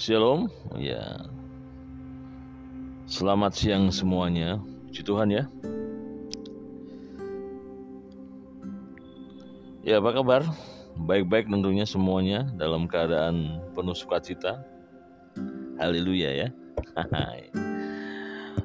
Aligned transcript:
Shalom, 0.00 0.48
ya. 0.80 1.28
Selamat 3.04 3.52
siang 3.52 3.92
semuanya. 3.92 4.56
Puji 4.88 5.04
Tuhan 5.04 5.28
ya. 5.28 5.44
Ya, 9.84 10.00
apa 10.00 10.16
kabar? 10.16 10.40
Baik-baik 11.04 11.52
tentunya 11.52 11.84
semuanya 11.84 12.48
dalam 12.56 12.88
keadaan 12.88 13.60
penuh 13.76 13.92
sukacita. 13.92 14.64
Haleluya 15.76 16.48
ya. 16.48 16.48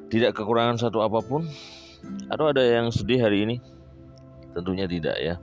Tidak 0.08 0.32
kekurangan 0.32 0.80
satu 0.80 1.04
apa 1.04 1.20
pun. 1.20 1.44
Atau 2.32 2.48
ada 2.48 2.64
yang 2.64 2.88
sedih 2.88 3.20
hari 3.20 3.44
ini? 3.44 3.56
Tentunya 4.56 4.88
tidak 4.88 5.20
ya. 5.20 5.36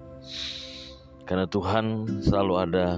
Karena 1.29 1.45
Tuhan 1.45 2.17
selalu 2.25 2.53
ada 2.57 2.97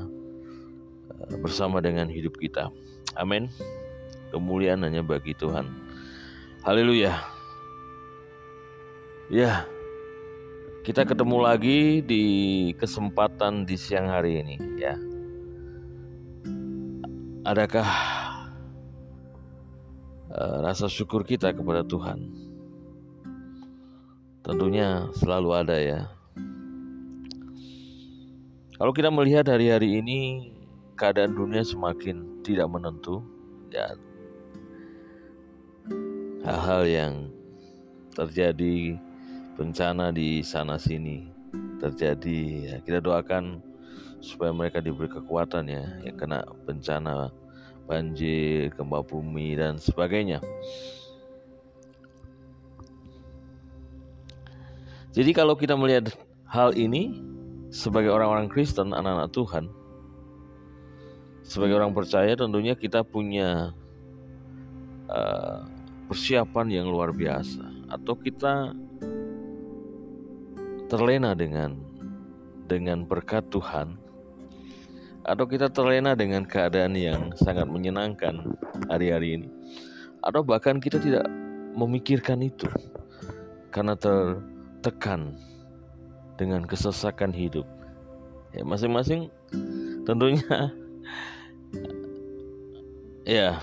eh, 1.27 1.35
bersama 1.43 1.83
dengan 1.83 2.07
hidup 2.07 2.39
kita. 2.39 2.71
Amin. 3.15 3.47
Kemuliaan 4.31 4.83
hanya 4.83 4.99
bagi 4.99 5.31
Tuhan. 5.31 5.71
Haleluya. 6.67 7.15
Ya, 9.31 9.65
kita 10.85 11.01
ketemu 11.01 11.41
lagi 11.41 12.03
di 12.05 12.25
kesempatan 12.77 13.65
di 13.65 13.73
siang 13.73 14.11
hari 14.11 14.43
ini 14.43 14.55
ya. 14.77 14.93
Adakah 17.45 17.89
uh, 20.29 20.57
rasa 20.61 20.85
syukur 20.85 21.25
kita 21.25 21.55
kepada 21.57 21.81
Tuhan? 21.81 22.29
Tentunya 24.45 25.09
selalu 25.17 25.49
ada 25.57 25.77
ya. 25.81 26.05
Kalau 28.77 28.93
kita 28.93 29.09
melihat 29.09 29.49
hari-hari 29.49 30.05
ini 30.05 30.53
keadaan 30.95 31.35
dunia 31.35 31.61
semakin 31.61 32.43
tidak 32.43 32.71
menentu 32.71 33.19
ya. 33.71 33.95
Hal-hal 36.45 36.83
yang 36.87 37.13
terjadi 38.15 38.95
bencana 39.55 40.11
di 40.11 40.43
sana 40.43 40.75
sini 40.79 41.27
terjadi 41.79 42.39
ya 42.71 42.75
kita 42.83 42.99
doakan 43.03 43.59
supaya 44.19 44.51
mereka 44.51 44.79
diberi 44.79 45.07
kekuatan 45.07 45.67
ya 45.67 45.83
yang 46.03 46.15
kena 46.15 46.43
bencana 46.67 47.31
banjir 47.85 48.73
gempa 48.73 48.99
bumi 49.05 49.55
dan 49.55 49.77
sebagainya 49.79 50.43
jadi 55.15 55.31
kalau 55.31 55.55
kita 55.55 55.77
melihat 55.77 56.11
hal 56.49 56.75
ini 56.75 57.21
sebagai 57.71 58.11
orang-orang 58.11 58.51
Kristen 58.51 58.91
anak-anak 58.95 59.31
Tuhan 59.31 59.65
sebagai 61.45 61.77
orang 61.77 61.93
percaya 61.93 62.33
tentunya 62.33 62.73
kita 62.73 63.05
punya 63.05 63.69
uh, 65.07 65.61
persiapan 66.09 66.67
yang 66.73 66.89
luar 66.89 67.13
biasa. 67.13 67.61
Atau 67.93 68.17
kita 68.17 68.73
terlena 70.89 71.37
dengan 71.37 71.77
dengan 72.65 73.05
berkat 73.05 73.45
Tuhan 73.53 74.05
atau 75.25 75.45
kita 75.49 75.73
terlena 75.73 76.13
dengan 76.13 76.45
keadaan 76.45 76.93
yang 76.93 77.33
sangat 77.33 77.65
menyenangkan 77.65 78.45
hari-hari 78.89 79.41
ini. 79.41 79.49
Atau 80.21 80.45
bahkan 80.45 80.77
kita 80.77 81.01
tidak 81.01 81.25
memikirkan 81.73 82.45
itu 82.45 82.69
karena 83.73 83.97
tertekan 83.97 85.33
dengan 86.37 86.65
kesesakan 86.69 87.33
hidup. 87.33 87.65
Ya 88.53 88.61
masing-masing 88.61 89.33
tentunya 90.05 90.69
ya 93.25 93.59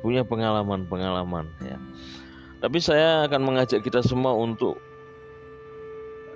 punya 0.00 0.22
pengalaman-pengalaman 0.24 1.50
ya 1.60 1.76
tapi 2.62 2.80
saya 2.80 3.28
akan 3.28 3.42
mengajak 3.44 3.84
kita 3.84 4.00
semua 4.00 4.32
untuk 4.32 4.80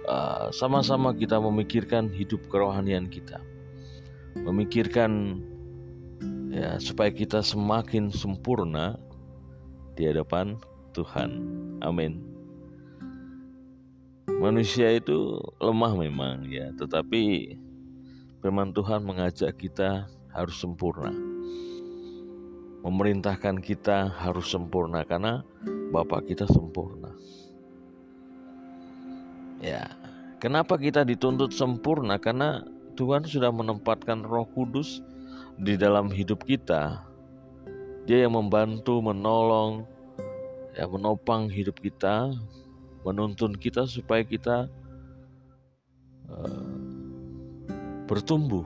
Eh, 0.08 0.46
sama-sama 0.56 1.12
kita 1.12 1.36
memikirkan 1.36 2.08
hidup 2.08 2.40
kerohanian 2.48 3.12
kita, 3.12 3.44
memikirkan 4.40 5.44
ya 6.48 6.80
supaya 6.80 7.12
kita 7.12 7.44
semakin 7.44 8.08
sempurna 8.08 8.96
di 10.00 10.08
hadapan 10.08 10.56
Tuhan. 10.96 11.44
Amin. 11.84 12.24
Manusia 14.40 14.96
itu 14.96 15.44
lemah 15.60 15.92
memang 15.92 16.48
ya, 16.48 16.72
tetapi 16.80 17.52
firman 18.40 18.72
Tuhan 18.72 19.04
mengajak 19.04 19.60
kita 19.60 20.08
harus 20.32 20.56
sempurna. 20.56 21.12
Memerintahkan 22.88 23.60
kita 23.60 24.08
harus 24.16 24.48
sempurna 24.48 25.04
karena 25.04 25.44
Bapak 25.92 26.24
kita 26.24 26.48
sempurna. 26.48 27.12
Ya, 29.60 29.92
kenapa 30.40 30.80
kita 30.80 31.04
dituntut 31.04 31.52
sempurna? 31.52 32.16
Karena 32.16 32.64
Tuhan 32.96 33.28
sudah 33.28 33.52
menempatkan 33.52 34.24
Roh 34.24 34.48
Kudus 34.56 35.04
di 35.60 35.76
dalam 35.76 36.08
hidup 36.08 36.48
kita. 36.48 37.04
Dia 38.08 38.24
yang 38.24 38.40
membantu, 38.40 39.04
menolong, 39.04 39.84
ya 40.72 40.88
menopang 40.88 41.52
hidup 41.52 41.76
kita, 41.84 42.32
menuntun 43.04 43.52
kita 43.52 43.84
supaya 43.84 44.24
kita 44.24 44.64
uh, 46.32 46.72
bertumbuh, 48.08 48.64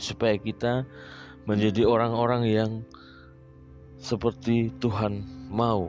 supaya 0.00 0.40
kita 0.40 0.88
menjadi 1.44 1.84
orang-orang 1.84 2.42
yang 2.48 2.70
seperti 4.04 4.68
Tuhan 4.84 5.24
mau 5.48 5.88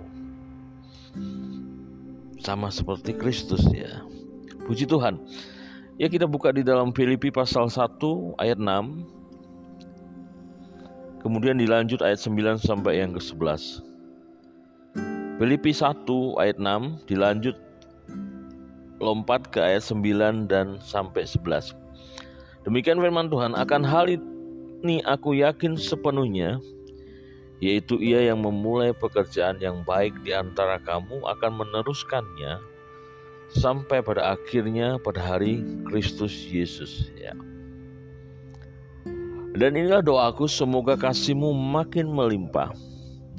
sama 2.40 2.72
seperti 2.72 3.12
Kristus 3.12 3.60
ya. 3.76 4.00
Puji 4.64 4.88
Tuhan. 4.88 5.20
Ya 6.00 6.08
kita 6.08 6.24
buka 6.24 6.56
di 6.56 6.64
dalam 6.64 6.96
Filipi 6.96 7.28
pasal 7.28 7.68
1 7.68 8.00
ayat 8.40 8.56
6. 8.56 9.04
Kemudian 11.20 11.60
dilanjut 11.60 12.00
ayat 12.00 12.24
9 12.24 12.56
sampai 12.64 13.04
yang 13.04 13.12
ke-11. 13.12 13.84
Filipi 15.36 15.76
1 15.76 16.08
ayat 16.40 16.56
6 16.56 17.12
dilanjut 17.12 17.60
lompat 19.04 19.52
ke 19.52 19.60
ayat 19.60 19.84
9 19.84 20.48
dan 20.48 20.80
sampai 20.80 21.28
11. 21.28 21.76
Demikian 22.64 23.04
firman 23.04 23.28
Tuhan, 23.28 23.54
akan 23.54 23.84
hal 23.84 24.08
ini 24.08 25.04
aku 25.04 25.36
yakin 25.38 25.76
sepenuhnya 25.76 26.58
yaitu 27.64 27.96
ia 28.04 28.28
yang 28.32 28.44
memulai 28.44 28.92
pekerjaan 28.92 29.60
yang 29.64 29.84
baik 29.88 30.12
di 30.28 30.36
antara 30.36 30.76
kamu 30.84 31.24
akan 31.24 31.52
meneruskannya 31.64 32.60
sampai 33.56 34.04
pada 34.04 34.36
akhirnya 34.36 35.00
pada 35.00 35.24
hari 35.24 35.64
Kristus 35.88 36.34
Yesus 36.52 37.12
ya. 37.16 37.32
Dan 39.56 39.80
inilah 39.80 40.04
doaku 40.04 40.52
semoga 40.52 41.00
kasihmu 41.00 41.56
makin 41.56 42.12
melimpah 42.12 42.76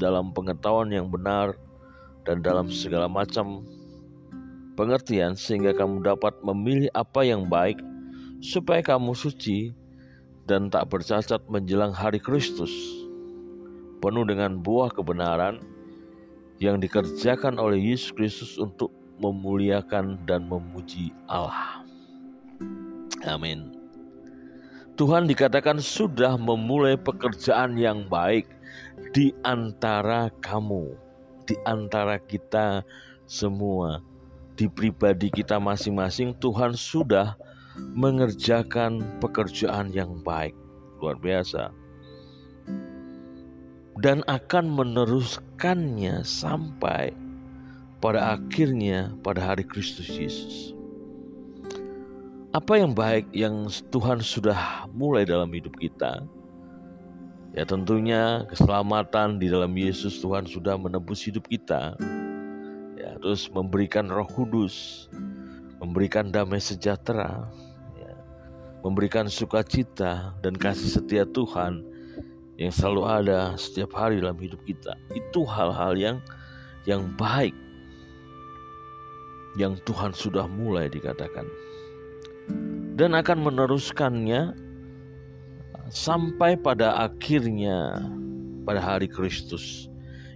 dalam 0.00 0.32
pengetahuan 0.32 0.88
yang 0.88 1.12
benar 1.12 1.52
dan 2.24 2.40
dalam 2.40 2.72
segala 2.72 3.04
macam 3.04 3.60
pengertian 4.80 5.36
sehingga 5.36 5.76
kamu 5.76 6.00
dapat 6.00 6.32
memilih 6.40 6.88
apa 6.96 7.20
yang 7.20 7.44
baik 7.44 7.76
supaya 8.40 8.80
kamu 8.80 9.12
suci 9.12 9.76
dan 10.48 10.72
tak 10.72 10.88
bercacat 10.88 11.44
menjelang 11.52 11.92
hari 11.92 12.16
Kristus 12.16 12.72
penuh 13.98 14.24
dengan 14.28 14.60
buah 14.60 14.92
kebenaran 14.92 15.60
yang 16.60 16.80
dikerjakan 16.80 17.60
oleh 17.60 17.92
Yesus 17.92 18.12
Kristus 18.12 18.52
untuk 18.56 18.92
memuliakan 19.20 20.24
dan 20.28 20.48
memuji 20.48 21.12
Allah. 21.28 21.84
Amin. 23.24 23.72
Tuhan 24.96 25.28
dikatakan 25.28 25.76
sudah 25.76 26.40
memulai 26.40 26.96
pekerjaan 26.96 27.76
yang 27.76 28.08
baik 28.08 28.48
di 29.12 29.32
antara 29.44 30.32
kamu, 30.40 30.96
di 31.44 31.52
antara 31.68 32.16
kita 32.16 32.80
semua, 33.28 34.00
di 34.56 34.64
pribadi 34.72 35.28
kita 35.28 35.60
masing-masing. 35.60 36.32
Tuhan 36.40 36.72
sudah 36.72 37.36
mengerjakan 37.92 39.20
pekerjaan 39.20 39.92
yang 39.92 40.16
baik, 40.24 40.56
luar 40.96 41.20
biasa 41.20 41.85
dan 44.00 44.20
akan 44.28 44.68
meneruskannya 44.68 46.20
sampai 46.20 47.16
pada 48.00 48.36
akhirnya 48.36 49.12
pada 49.24 49.40
hari 49.40 49.64
Kristus 49.64 50.08
Yesus. 50.12 50.76
Apa 52.52 52.80
yang 52.80 52.96
baik 52.96 53.28
yang 53.36 53.68
Tuhan 53.92 54.20
sudah 54.20 54.88
mulai 54.92 55.28
dalam 55.28 55.48
hidup 55.52 55.76
kita? 55.76 56.24
Ya 57.56 57.64
tentunya 57.64 58.44
keselamatan 58.52 59.40
di 59.40 59.48
dalam 59.48 59.72
Yesus 59.72 60.20
Tuhan 60.20 60.44
sudah 60.44 60.76
menebus 60.76 61.24
hidup 61.24 61.48
kita. 61.48 61.96
Ya, 62.96 63.16
terus 63.20 63.48
memberikan 63.48 64.12
Roh 64.12 64.28
Kudus, 64.28 65.08
memberikan 65.80 66.28
damai 66.32 66.60
sejahtera, 66.60 67.48
ya, 67.96 68.12
memberikan 68.84 69.28
sukacita 69.28 70.36
dan 70.44 70.52
kasih 70.56 71.00
setia 71.00 71.24
Tuhan 71.28 71.95
yang 72.56 72.72
selalu 72.72 73.02
ada 73.04 73.52
setiap 73.60 73.92
hari 73.92 74.20
dalam 74.20 74.36
hidup 74.40 74.60
kita. 74.64 74.96
Itu 75.12 75.44
hal-hal 75.44 75.96
yang 75.96 76.16
yang 76.88 77.04
baik 77.18 77.52
yang 79.56 79.76
Tuhan 79.88 80.12
sudah 80.12 80.44
mulai 80.44 80.86
dikatakan 80.92 81.48
dan 82.96 83.16
akan 83.16 83.38
meneruskannya 83.40 84.52
sampai 85.88 86.56
pada 86.60 86.96
akhirnya 87.08 88.04
pada 88.64 88.80
hari 88.80 89.08
Kristus 89.08 89.88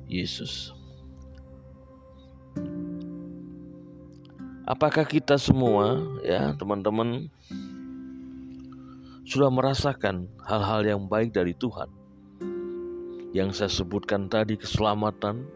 Yesus. 0.07 0.73
Apakah 4.71 5.03
kita 5.03 5.35
semua 5.35 5.99
ya 6.23 6.55
teman-teman 6.55 7.27
sudah 9.27 9.51
merasakan 9.51 10.31
hal-hal 10.47 10.87
yang 10.87 11.03
baik 11.11 11.35
dari 11.35 11.55
Tuhan? 11.59 12.00
Yang 13.31 13.63
saya 13.63 13.71
sebutkan 13.71 14.27
tadi 14.27 14.59
keselamatan, 14.59 15.47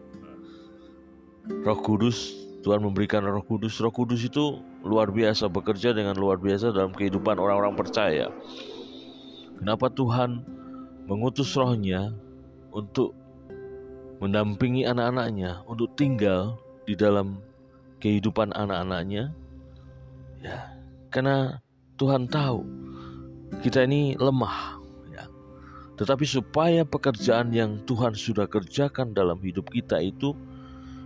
Roh 1.67 1.79
Kudus, 1.83 2.33
Tuhan 2.63 2.81
memberikan 2.81 3.21
Roh 3.21 3.43
Kudus. 3.43 3.77
Roh 3.83 3.91
Kudus 3.91 4.25
itu 4.25 4.63
luar 4.81 5.11
biasa 5.11 5.51
bekerja 5.51 5.91
dengan 5.91 6.17
luar 6.17 6.39
biasa 6.39 6.71
dalam 6.71 6.95
kehidupan 6.95 7.37
orang-orang 7.37 7.75
percaya. 7.75 8.31
Kenapa 9.59 9.91
Tuhan 9.91 10.43
mengutus 11.05 11.53
rohnya 11.53 12.11
untuk 12.73 13.13
mendampingi 14.19 14.87
anak-anaknya 14.87 15.61
untuk 15.69 15.93
tinggal 15.93 16.57
di 16.87 16.97
dalam 16.97 17.39
kehidupan 17.99 18.51
anak-anaknya 18.55 19.31
ya 20.43 20.57
karena 21.09 21.59
Tuhan 21.95 22.27
tahu 22.27 22.63
kita 23.63 23.87
ini 23.87 24.19
lemah 24.19 24.79
tetapi 25.95 26.27
supaya 26.27 26.83
pekerjaan 26.83 27.55
yang 27.55 27.79
Tuhan 27.87 28.15
sudah 28.15 28.47
kerjakan 28.47 29.15
dalam 29.15 29.39
hidup 29.39 29.71
kita 29.71 29.99
itu 29.99 30.35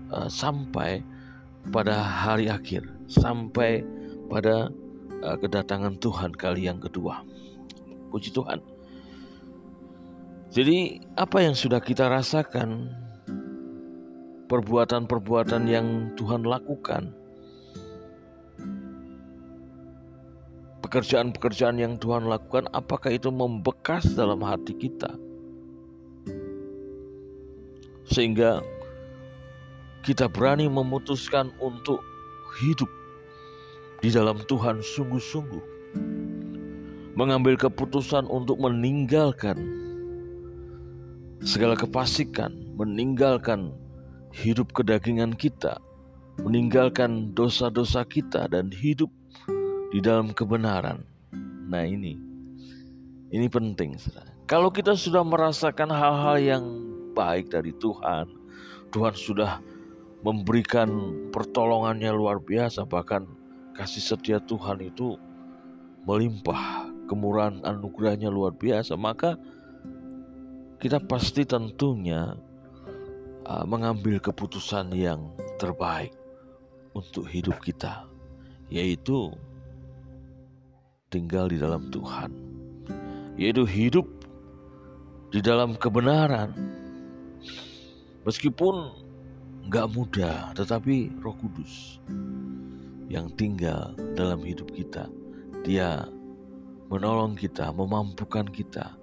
uh, 0.09 0.25
sampai 0.25 1.05
pada 1.69 2.01
hari 2.01 2.49
akhir 2.49 2.87
sampai 3.09 3.81
pada 4.29 4.69
uh, 5.25 5.37
kedatangan 5.41 5.97
Tuhan 5.97 6.31
kali 6.37 6.69
yang 6.69 6.77
kedua. 6.77 7.25
Puji 8.13 8.29
Tuhan. 8.33 8.61
Jadi 10.49 11.01
apa 11.13 11.45
yang 11.45 11.53
sudah 11.53 11.77
kita 11.77 12.09
rasakan 12.09 12.89
perbuatan-perbuatan 14.49 15.69
yang 15.69 16.09
Tuhan 16.17 16.41
lakukan, 16.41 17.13
pekerjaan-pekerjaan 20.79 21.77
yang 21.79 21.99
Tuhan 21.99 22.27
lakukan, 22.27 22.67
apakah 22.71 23.11
itu 23.13 23.29
membekas 23.29 24.15
dalam 24.15 24.39
hati 24.43 24.73
kita, 24.75 25.11
sehingga 28.09 28.63
kita 30.01 30.31
berani 30.31 30.71
memutuskan 30.71 31.51
untuk 31.59 31.99
hidup 32.63 32.89
di 33.99 34.09
dalam 34.09 34.39
Tuhan 34.47 34.79
sungguh-sungguh, 34.79 35.63
mengambil 37.19 37.59
keputusan 37.59 38.25
untuk 38.31 38.57
meninggalkan 38.63 39.59
segala 41.43 41.75
kepasikan, 41.75 42.55
meninggalkan 42.79 43.75
hidup 44.31 44.71
kedagingan 44.71 45.35
kita, 45.35 45.75
meninggalkan 46.39 47.35
dosa-dosa 47.35 48.07
kita 48.07 48.47
dan 48.47 48.71
hidup 48.71 49.11
di 49.89 49.99
dalam 49.99 50.33
kebenaran. 50.33 51.01
Nah, 51.69 51.85
ini 51.85 52.17
ini 53.29 53.45
penting. 53.45 53.93
Kalau 54.49 54.73
kita 54.73 54.97
sudah 54.97 55.21
merasakan 55.21 55.93
hal-hal 55.93 56.37
yang 56.41 56.65
baik 57.13 57.53
dari 57.53 57.69
Tuhan, 57.77 58.25
Tuhan 58.89 59.13
sudah 59.13 59.61
memberikan 60.25 60.89
pertolongannya 61.29 62.09
luar 62.09 62.41
biasa, 62.41 62.89
bahkan 62.89 63.29
kasih 63.77 64.01
setia 64.01 64.41
Tuhan 64.41 64.81
itu 64.81 65.15
melimpah, 66.09 66.89
kemurahan 67.05 67.61
anugerahnya 67.61 68.33
luar 68.33 68.51
biasa, 68.57 68.97
maka 68.97 69.37
kita 70.81 70.97
pasti 70.97 71.45
tentunya 71.45 72.33
mengambil 73.65 74.17
keputusan 74.17 74.89
yang 74.93 75.29
terbaik 75.61 76.13
untuk 76.97 77.29
hidup 77.29 77.61
kita, 77.61 78.09
yaitu 78.73 79.33
tinggal 81.09 81.49
di 81.49 81.57
dalam 81.57 81.89
Tuhan, 81.89 82.31
yaitu 83.35 83.65
hidup 83.65 84.05
di 85.29 85.41
dalam 85.41 85.77
kebenaran. 85.77 86.53
Meskipun 88.25 88.93
nggak 89.69 89.89
mudah, 89.93 90.53
tetapi 90.53 91.13
Roh 91.21 91.37
Kudus 91.37 92.01
yang 93.09 93.29
tinggal 93.37 93.97
dalam 94.13 94.41
hidup 94.45 94.69
kita, 94.73 95.09
Dia 95.65 96.05
menolong 96.89 97.37
kita, 97.37 97.69
memampukan 97.73 98.47
kita, 98.49 98.97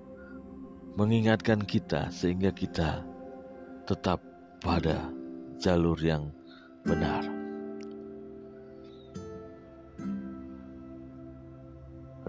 mengingatkan 0.98 1.62
kita 1.62 2.08
sehingga 2.10 2.50
kita 2.50 3.04
tetap 3.86 4.18
pada 4.64 5.10
jalur 5.62 5.98
yang 6.00 6.32
benar. 6.82 7.35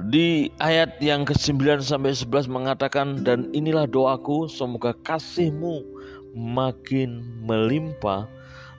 Di 0.08 0.48
ayat 0.64 1.04
yang 1.04 1.28
ke-9 1.28 1.84
sampai 1.84 2.16
11 2.16 2.48
mengatakan 2.48 3.28
dan 3.28 3.52
inilah 3.52 3.84
doaku 3.84 4.48
semoga 4.48 4.96
kasihmu 5.04 5.84
makin 6.32 7.28
melimpah 7.44 8.24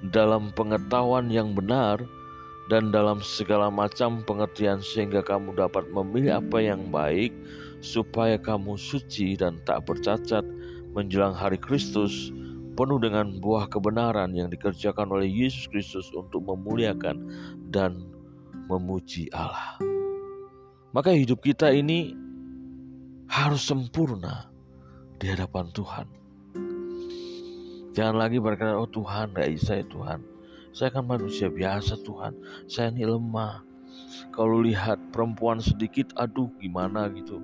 dalam 0.08 0.48
pengetahuan 0.56 1.28
yang 1.28 1.52
benar 1.52 2.00
dan 2.72 2.88
dalam 2.88 3.20
segala 3.20 3.68
macam 3.68 4.24
pengertian 4.24 4.80
sehingga 4.80 5.20
kamu 5.20 5.52
dapat 5.52 5.84
memilih 5.92 6.40
apa 6.40 6.64
yang 6.64 6.88
baik 6.88 7.36
supaya 7.84 8.40
kamu 8.40 8.80
suci 8.80 9.36
dan 9.36 9.60
tak 9.68 9.84
bercacat 9.84 10.48
menjelang 10.96 11.36
hari 11.36 11.60
Kristus 11.60 12.32
penuh 12.72 12.96
dengan 12.96 13.36
buah 13.36 13.68
kebenaran 13.68 14.32
yang 14.32 14.48
dikerjakan 14.48 15.12
oleh 15.12 15.28
Yesus 15.28 15.68
Kristus 15.68 16.08
untuk 16.16 16.40
memuliakan 16.48 17.20
dan 17.68 18.00
memuji 18.72 19.28
Allah. 19.36 19.97
Maka 20.92 21.12
hidup 21.12 21.44
kita 21.44 21.68
ini 21.68 22.16
harus 23.28 23.60
sempurna 23.60 24.48
di 25.20 25.28
hadapan 25.28 25.68
Tuhan. 25.76 26.06
Jangan 27.92 28.16
lagi 28.16 28.38
berkata, 28.40 28.78
oh 28.78 28.88
Tuhan, 28.88 29.36
gak 29.36 29.52
bisa 29.52 29.82
ya 29.82 29.86
Tuhan. 29.90 30.20
Saya 30.72 30.88
kan 30.94 31.04
manusia 31.04 31.52
biasa 31.52 31.98
Tuhan. 32.06 32.32
Saya 32.70 32.94
ini 32.94 33.04
lemah. 33.04 33.66
Kalau 34.32 34.62
lihat 34.62 34.96
perempuan 35.10 35.58
sedikit, 35.58 36.14
aduh 36.14 36.48
gimana 36.62 37.10
gitu. 37.12 37.42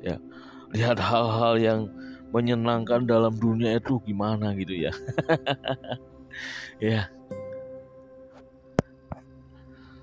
Ya, 0.00 0.16
lihat 0.72 1.02
hal-hal 1.02 1.58
yang 1.58 1.80
menyenangkan 2.30 3.04
dalam 3.04 3.34
dunia 3.34 3.76
itu 3.76 3.98
gimana 4.06 4.54
gitu 4.54 4.88
ya. 4.88 4.92
ya. 6.94 7.10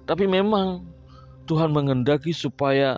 Tapi 0.05 0.25
memang 0.29 0.94
Tuhan 1.45 1.69
mengendaki 1.73 2.33
supaya 2.33 2.97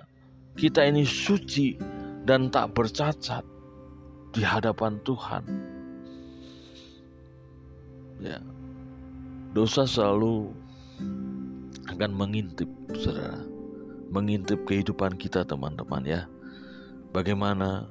kita 0.55 0.87
ini 0.87 1.03
suci 1.03 1.75
dan 2.23 2.47
tak 2.47 2.73
bercacat 2.75 3.43
di 4.31 4.43
hadapan 4.43 4.99
Tuhan. 5.03 5.43
Ya. 8.23 8.41
Dosa 9.55 9.87
selalu 9.87 10.51
akan 11.87 12.11
mengintip, 12.11 12.67
Saudara. 12.97 13.39
Mengintip 14.07 14.63
kehidupan 14.63 15.19
kita, 15.19 15.43
teman-teman 15.43 16.03
ya. 16.03 16.21
Bagaimana 17.11 17.87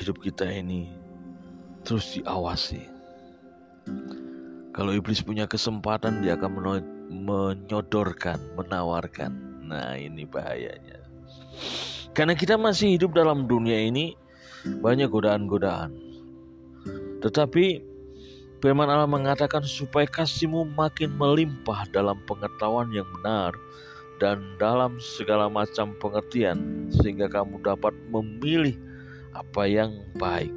hidup 0.00 0.20
kita 0.20 0.48
ini 0.48 0.88
terus 1.84 2.16
diawasi. 2.16 2.88
Kalau 4.72 4.96
iblis 4.96 5.20
punya 5.20 5.44
kesempatan, 5.44 6.24
dia 6.24 6.38
akan 6.40 6.50
menyodorkan, 7.12 8.40
menawarkan. 8.56 9.51
Nah, 9.72 9.96
ini 9.96 10.28
bahayanya. 10.28 11.00
Karena 12.12 12.36
kita 12.36 12.60
masih 12.60 13.00
hidup 13.00 13.16
dalam 13.16 13.48
dunia 13.48 13.80
ini, 13.80 14.12
banyak 14.84 15.08
godaan-godaan. 15.08 15.96
Tetapi 17.24 17.80
firman 18.60 18.90
Allah 18.92 19.08
mengatakan 19.08 19.64
supaya 19.64 20.04
kasihmu 20.04 20.76
makin 20.76 21.16
melimpah 21.16 21.88
dalam 21.88 22.20
pengetahuan 22.28 22.92
yang 22.92 23.08
benar 23.16 23.56
dan 24.20 24.44
dalam 24.60 25.00
segala 25.00 25.48
macam 25.48 25.96
pengertian 25.98 26.86
sehingga 26.92 27.32
kamu 27.32 27.64
dapat 27.64 27.96
memilih 28.12 28.76
apa 29.32 29.64
yang 29.64 29.96
baik, 30.20 30.52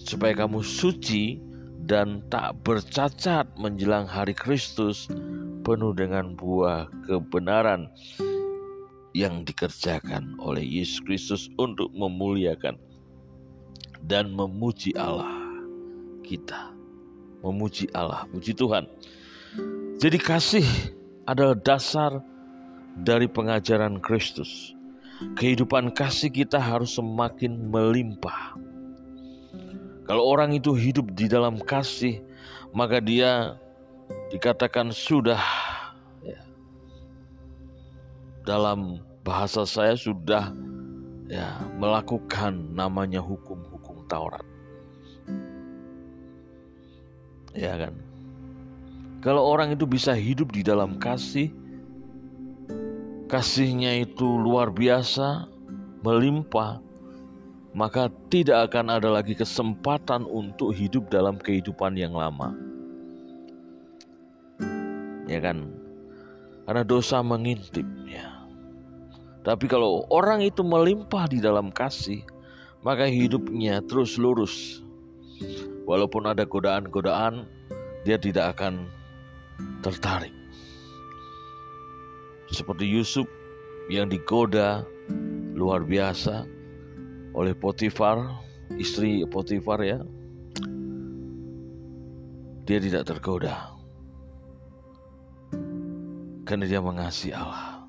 supaya 0.00 0.32
kamu 0.32 0.64
suci 0.64 1.38
dan 1.84 2.24
tak 2.32 2.56
bercacat 2.64 3.44
menjelang 3.60 4.08
hari 4.08 4.32
Kristus, 4.32 5.06
penuh 5.64 5.96
dengan 5.96 6.36
buah 6.36 6.92
kebenaran 7.08 7.88
yang 9.16 9.42
dikerjakan 9.48 10.36
oleh 10.36 10.60
Yesus 10.60 11.00
Kristus 11.00 11.42
untuk 11.56 11.88
memuliakan 11.96 12.76
dan 14.04 14.28
memuji 14.28 14.92
Allah 14.94 15.40
kita. 16.20 16.76
Memuji 17.40 17.88
Allah, 17.96 18.28
puji 18.28 18.52
Tuhan. 18.52 18.84
Jadi 20.00 20.18
kasih 20.20 20.66
adalah 21.24 21.56
dasar 21.56 22.20
dari 23.00 23.24
pengajaran 23.24 24.00
Kristus. 24.04 24.76
Kehidupan 25.38 25.94
kasih 25.94 26.28
kita 26.28 26.60
harus 26.60 27.00
semakin 27.00 27.70
melimpah. 27.72 28.58
Kalau 30.04 30.24
orang 30.26 30.52
itu 30.52 30.76
hidup 30.76 31.16
di 31.16 31.30
dalam 31.30 31.56
kasih, 31.64 32.20
maka 32.76 33.00
dia 33.00 33.56
dikatakan 34.34 34.90
sudah 34.90 35.38
ya, 36.26 36.42
dalam 38.42 38.98
bahasa 39.22 39.62
saya 39.62 39.94
sudah 39.94 40.50
ya 41.30 41.62
melakukan 41.78 42.74
namanya 42.74 43.22
hukum-hukum 43.22 44.02
Taurat. 44.10 44.42
Ya 47.54 47.78
kan? 47.78 47.94
Kalau 49.22 49.46
orang 49.46 49.78
itu 49.78 49.86
bisa 49.86 50.12
hidup 50.18 50.50
di 50.50 50.66
dalam 50.66 50.98
kasih, 50.98 51.54
kasihnya 53.30 54.02
itu 54.02 54.26
luar 54.26 54.74
biasa, 54.74 55.46
melimpah, 56.02 56.82
maka 57.72 58.10
tidak 58.28 58.68
akan 58.68 58.98
ada 58.98 59.14
lagi 59.14 59.38
kesempatan 59.38 60.26
untuk 60.26 60.74
hidup 60.74 61.08
dalam 61.08 61.38
kehidupan 61.38 61.94
yang 61.96 62.12
lama. 62.12 62.73
Ya 65.24 65.40
kan? 65.40 65.72
Karena 66.64 66.82
dosa 66.84 67.20
mengintip 67.20 67.84
ya. 68.08 68.44
Tapi 69.44 69.68
kalau 69.68 70.08
orang 70.08 70.40
itu 70.40 70.64
melimpah 70.64 71.28
di 71.28 71.36
dalam 71.36 71.68
kasih, 71.68 72.24
maka 72.80 73.04
hidupnya 73.04 73.84
terus 73.84 74.16
lurus. 74.16 74.80
Walaupun 75.84 76.24
ada 76.24 76.48
godaan-godaan, 76.48 77.44
dia 78.08 78.16
tidak 78.16 78.56
akan 78.56 78.88
tertarik. 79.84 80.32
Seperti 82.48 82.88
Yusuf 82.88 83.28
yang 83.92 84.08
digoda 84.08 84.84
luar 85.52 85.84
biasa 85.84 86.48
oleh 87.36 87.52
Potifar, 87.52 88.32
istri 88.80 89.28
Potifar 89.28 89.84
ya. 89.84 90.00
Dia 92.64 92.80
tidak 92.80 93.04
tergoda. 93.12 93.73
Karena 96.54 96.70
dia 96.70 96.78
mengasihi 96.78 97.34
Allah. 97.34 97.82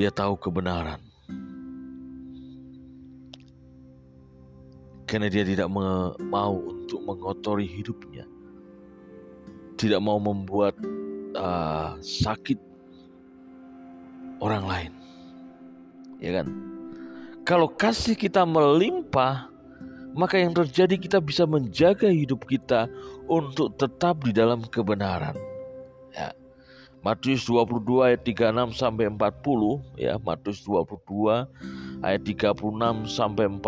Dia 0.00 0.08
tahu 0.08 0.40
kebenaran. 0.40 0.96
Karena 5.04 5.28
dia 5.28 5.44
tidak 5.44 5.68
mau 5.68 6.56
untuk 6.56 7.04
mengotori 7.04 7.68
hidupnya. 7.68 8.24
Tidak 9.76 10.00
mau 10.00 10.16
membuat 10.16 10.80
uh, 11.36 12.00
sakit 12.00 12.56
orang 14.40 14.64
lain. 14.64 14.92
Ya 16.24 16.40
kan? 16.40 16.48
Kalau 17.44 17.68
kasih 17.68 18.16
kita 18.16 18.48
melimpah, 18.48 19.52
maka 20.16 20.40
yang 20.40 20.56
terjadi 20.56 20.96
kita 20.96 21.20
bisa 21.20 21.44
menjaga 21.44 22.08
hidup 22.08 22.48
kita 22.48 22.88
untuk 23.28 23.76
tetap 23.76 24.24
di 24.24 24.32
dalam 24.32 24.64
kebenaran. 24.64 25.55
Matius 27.06 27.46
22 27.46 28.02
ayat 28.02 28.26
36 28.26 28.82
sampai 28.82 29.06
40 29.06 29.78
ya 29.94 30.18
Matius 30.26 30.66
22 30.66 31.46
ayat 32.02 32.22
36 32.26 33.06
sampai 33.06 33.46
40 33.46 33.62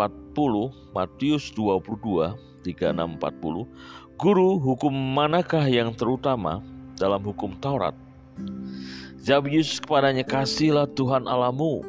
Matius 0.91 1.47
22 1.55 2.35
36 2.67 3.15
40 3.15 4.19
Guru 4.19 4.59
hukum 4.59 4.91
manakah 4.91 5.63
yang 5.71 5.95
terutama 5.95 6.59
dalam 6.99 7.23
hukum 7.23 7.55
Taurat? 7.63 7.95
Jawab 9.23 9.47
Yesus 9.47 9.79
kepadanya 9.79 10.27
kasihlah 10.27 10.91
Tuhan 10.99 11.23
Alamu 11.23 11.79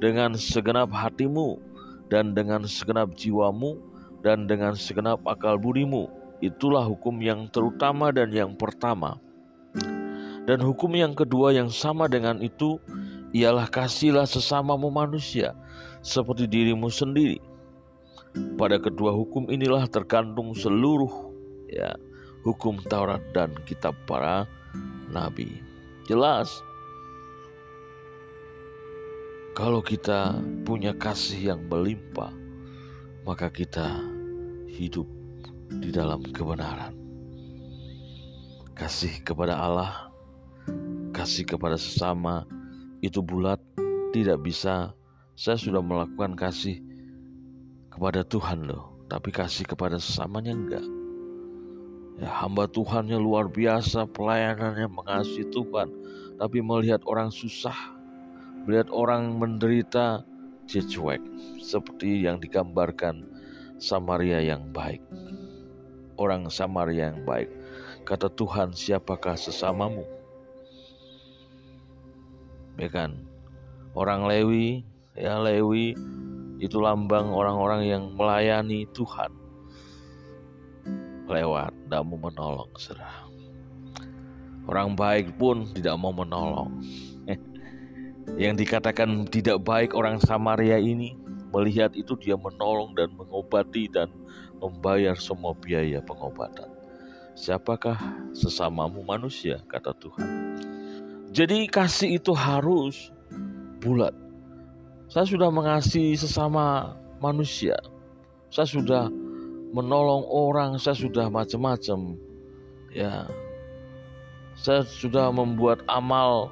dengan 0.00 0.32
segenap 0.32 0.88
hatimu 0.88 1.60
dan 2.08 2.32
dengan 2.32 2.64
segenap 2.64 3.12
jiwamu 3.12 3.76
dan 4.24 4.48
dengan 4.48 4.72
segenap 4.72 5.20
akal 5.28 5.60
budimu. 5.60 6.08
Itulah 6.40 6.88
hukum 6.88 7.20
yang 7.20 7.52
terutama 7.52 8.08
dan 8.08 8.32
yang 8.32 8.56
pertama 8.56 9.20
dan 10.46 10.62
hukum 10.62 10.94
yang 10.94 11.12
kedua 11.12 11.50
yang 11.50 11.66
sama 11.66 12.06
dengan 12.06 12.38
itu 12.38 12.78
ialah 13.34 13.66
kasihlah 13.66 14.24
sesamamu 14.24 14.88
manusia 14.94 15.52
seperti 16.06 16.46
dirimu 16.46 16.86
sendiri. 16.86 17.42
Pada 18.54 18.78
kedua 18.78 19.10
hukum 19.10 19.50
inilah 19.50 19.90
terkandung 19.90 20.54
seluruh 20.54 21.10
ya 21.66 21.98
hukum 22.46 22.78
Taurat 22.86 23.20
dan 23.34 23.50
kitab 23.66 23.98
para 24.06 24.46
nabi. 25.10 25.58
Jelas 26.06 26.62
kalau 29.56 29.82
kita 29.82 30.38
punya 30.62 30.94
kasih 30.94 31.56
yang 31.56 31.64
melimpah, 31.66 32.30
maka 33.26 33.50
kita 33.50 33.98
hidup 34.70 35.08
di 35.82 35.90
dalam 35.90 36.22
kebenaran. 36.30 36.94
Kasih 38.76 39.24
kepada 39.24 39.56
Allah 39.56 40.12
kasih 41.26 41.58
kepada 41.58 41.74
sesama 41.74 42.46
itu 43.02 43.18
bulat 43.18 43.58
tidak 44.14 44.46
bisa. 44.46 44.94
Saya 45.34 45.58
sudah 45.58 45.82
melakukan 45.82 46.38
kasih 46.38 46.78
kepada 47.90 48.22
Tuhan 48.22 48.62
loh 48.62 48.94
tapi 49.10 49.34
kasih 49.34 49.66
kepada 49.66 49.98
sesamanya 49.98 50.54
enggak. 50.54 50.86
Ya 52.22 52.30
hamba 52.30 52.70
Tuhannya 52.70 53.18
luar 53.18 53.50
biasa 53.50 54.06
pelayanannya 54.06 54.86
mengasihi 54.86 55.50
Tuhan 55.50 55.90
tapi 56.38 56.62
melihat 56.62 57.02
orang 57.10 57.34
susah 57.34 57.74
melihat 58.62 58.86
orang 58.94 59.34
menderita 59.34 60.22
dia 60.70 60.86
cuek 60.86 61.18
seperti 61.58 62.22
yang 62.22 62.38
digambarkan 62.38 63.26
Samaria 63.82 64.46
yang 64.46 64.62
baik. 64.70 65.02
Orang 66.22 66.46
Samaria 66.54 67.10
yang 67.10 67.26
baik. 67.26 67.50
Kata 68.06 68.30
Tuhan 68.30 68.70
siapakah 68.78 69.34
sesamamu 69.34 70.15
ya 72.76 72.88
kan? 72.92 73.16
Orang 73.96 74.28
Lewi 74.28 74.84
ya 75.16 75.40
Lewi 75.40 75.96
itu 76.60 76.76
lambang 76.80 77.32
orang-orang 77.32 77.88
yang 77.88 78.02
melayani 78.12 78.88
Tuhan. 78.92 79.32
Lewat 81.26 81.74
tidak 81.74 82.02
mau 82.06 82.18
menolong 82.22 82.70
serah 82.78 83.26
orang 84.66 84.98
baik 84.98 85.38
pun 85.38 85.64
tidak 85.70 85.94
mau 85.96 86.12
menolong. 86.12 86.82
Yang 88.42 88.66
dikatakan 88.66 89.24
tidak 89.30 89.62
baik 89.62 89.94
orang 89.94 90.18
Samaria 90.18 90.76
ini 90.82 91.14
melihat 91.54 91.94
itu 91.94 92.18
dia 92.18 92.34
menolong 92.34 92.92
dan 92.98 93.14
mengobati 93.14 93.86
dan 93.88 94.10
membayar 94.58 95.14
semua 95.14 95.54
biaya 95.54 96.02
pengobatan. 96.02 96.68
Siapakah 97.38 97.96
sesamamu 98.34 99.06
manusia? 99.06 99.62
Kata 99.70 99.94
Tuhan 99.94 100.28
jadi 101.36 101.68
kasih 101.68 102.16
itu 102.16 102.32
harus 102.32 103.12
bulat. 103.84 104.16
Saya 105.12 105.28
sudah 105.28 105.52
mengasihi 105.52 106.16
sesama 106.16 106.96
manusia. 107.20 107.76
Saya 108.48 108.64
sudah 108.64 109.12
menolong 109.76 110.24
orang, 110.32 110.80
saya 110.80 110.96
sudah 110.96 111.28
macam-macam. 111.28 112.16
Ya. 112.88 113.28
Saya 114.56 114.88
sudah 114.88 115.28
membuat 115.28 115.84
amal 115.92 116.48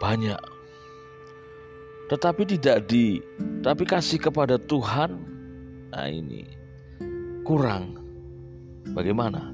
banyak. 0.00 0.40
Tetapi 2.08 2.48
tidak 2.48 2.88
di 2.88 3.20
tapi 3.60 3.84
kasih 3.84 4.16
kepada 4.16 4.56
Tuhan 4.56 5.20
nah 5.92 6.08
ini 6.08 6.48
kurang. 7.44 8.00
Bagaimana? 8.96 9.52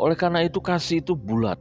Oleh 0.00 0.16
karena 0.16 0.40
itu 0.40 0.56
kasih 0.56 1.04
itu 1.04 1.12
bulat 1.12 1.60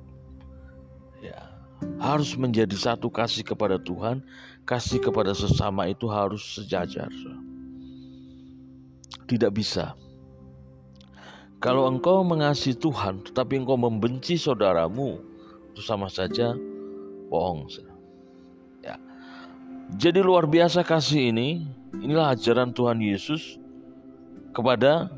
harus 1.97 2.33
menjadi 2.37 2.73
satu 2.73 3.09
kasih 3.09 3.45
kepada 3.45 3.77
Tuhan, 3.77 4.21
kasih 4.65 5.01
kepada 5.01 5.33
sesama 5.33 5.89
itu 5.89 6.09
harus 6.09 6.41
sejajar. 6.57 7.09
Tidak 9.27 9.51
bisa. 9.51 9.93
Kalau 11.57 11.89
engkau 11.89 12.21
mengasihi 12.21 12.77
Tuhan 12.77 13.25
tetapi 13.25 13.65
engkau 13.65 13.81
membenci 13.81 14.37
saudaramu, 14.37 15.17
itu 15.73 15.81
sama 15.81 16.05
saja 16.05 16.53
bohong. 17.33 17.65
Ya. 18.85 19.01
Jadi 19.97 20.21
luar 20.21 20.45
biasa 20.45 20.85
kasih 20.85 21.33
ini, 21.33 21.65
inilah 21.97 22.37
ajaran 22.37 22.69
Tuhan 22.71 23.01
Yesus 23.01 23.57
kepada 24.53 25.09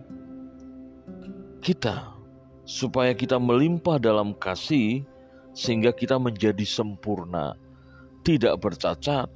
kita 1.59 2.15
supaya 2.63 3.11
kita 3.11 3.35
melimpah 3.35 3.99
dalam 3.99 4.31
kasih 4.31 5.03
sehingga 5.53 5.95
kita 5.95 6.17
menjadi 6.17 6.63
sempurna, 6.63 7.57
tidak 8.23 8.59
bercacat. 8.61 9.27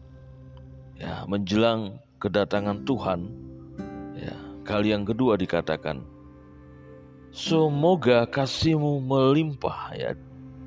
Ya, 0.94 1.26
menjelang 1.26 2.00
kedatangan 2.22 2.86
Tuhan, 2.88 3.28
ya, 4.16 4.38
Kali 4.64 4.96
yang 4.96 5.04
kedua 5.04 5.36
dikatakan, 5.36 6.00
semoga 7.36 8.24
kasihmu 8.24 9.04
melimpah 9.04 9.92
ya. 9.92 10.16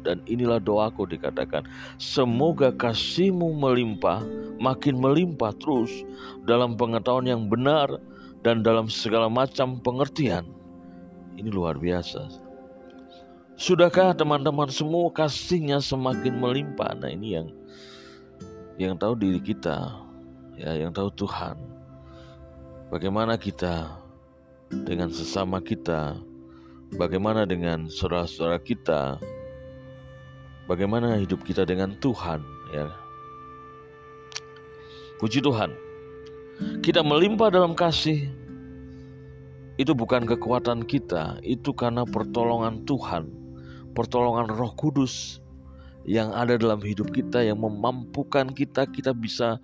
Dan 0.05 0.23
inilah 0.29 0.63
doaku 0.63 1.09
dikatakan, 1.09 1.67
semoga 1.99 2.71
kasihmu 2.71 3.57
melimpah, 3.57 4.23
makin 4.61 5.01
melimpah 5.01 5.51
terus 5.57 5.91
dalam 6.45 6.77
pengetahuan 6.77 7.27
yang 7.27 7.43
benar 7.49 7.91
dan 8.45 8.63
dalam 8.63 8.87
segala 8.87 9.27
macam 9.33 9.81
pengertian. 9.81 10.47
Ini 11.35 11.51
luar 11.51 11.81
biasa. 11.81 12.46
Sudahkah 13.57 14.13
teman-teman 14.13 14.69
semua 14.69 15.09
kasihnya 15.09 15.81
semakin 15.81 16.37
melimpah? 16.37 16.93
Nah 16.93 17.09
ini 17.09 17.41
yang 17.41 17.49
yang 18.77 18.95
tahu 19.01 19.17
diri 19.17 19.41
kita, 19.41 19.97
ya 20.61 20.77
yang 20.77 20.93
tahu 20.93 21.09
Tuhan. 21.17 21.57
Bagaimana 22.93 23.41
kita 23.41 23.97
dengan 24.85 25.09
sesama 25.09 25.65
kita, 25.65 26.21
bagaimana 27.01 27.49
dengan 27.49 27.89
saudara-saudara 27.89 28.61
kita, 28.61 29.17
bagaimana 30.69 31.17
hidup 31.17 31.41
kita 31.41 31.65
dengan 31.65 31.97
Tuhan, 31.97 32.45
ya. 32.77 32.93
Puji 35.17 35.41
Tuhan. 35.41 35.73
Kita 36.85 37.01
melimpah 37.01 37.49
dalam 37.49 37.73
kasih. 37.73 38.29
Itu 39.81 39.97
bukan 39.97 40.29
kekuatan 40.29 40.85
kita, 40.85 41.41
itu 41.41 41.73
karena 41.77 42.05
pertolongan 42.09 42.85
Tuhan, 42.89 43.46
pertolongan 43.97 44.53
Roh 44.53 44.77
Kudus 44.77 45.41
yang 46.05 46.31
ada 46.37 46.61
dalam 46.61 46.79
hidup 46.85 47.11
kita 47.11 47.41
yang 47.41 47.59
memampukan 47.59 48.53
kita 48.53 48.85
kita 48.87 49.17
bisa 49.17 49.57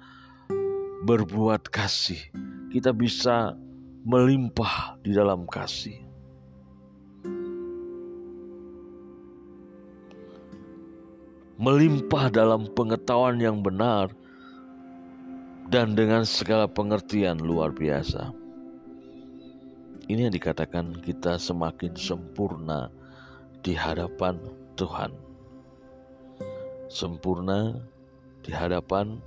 berbuat 1.05 1.69
kasih 1.69 2.19
kita 2.73 2.89
bisa 2.97 3.53
melimpah 4.09 4.97
di 5.05 5.12
dalam 5.12 5.45
kasih. 5.45 6.01
Melimpah 11.61 12.33
dalam 12.33 12.67
pengetahuan 12.73 13.39
yang 13.39 13.61
benar 13.61 14.11
dan 15.71 15.93
dengan 15.93 16.25
segala 16.25 16.67
pengertian 16.67 17.39
luar 17.39 17.71
biasa. 17.71 18.33
Ini 20.11 20.27
yang 20.27 20.35
dikatakan 20.35 20.99
kita 21.05 21.39
semakin 21.39 21.95
sempurna 21.95 22.91
di 23.62 23.78
hadapan 23.78 24.38
Tuhan. 24.75 25.14
Sempurna 26.90 27.78
di 28.42 28.50
hadapan 28.50 29.23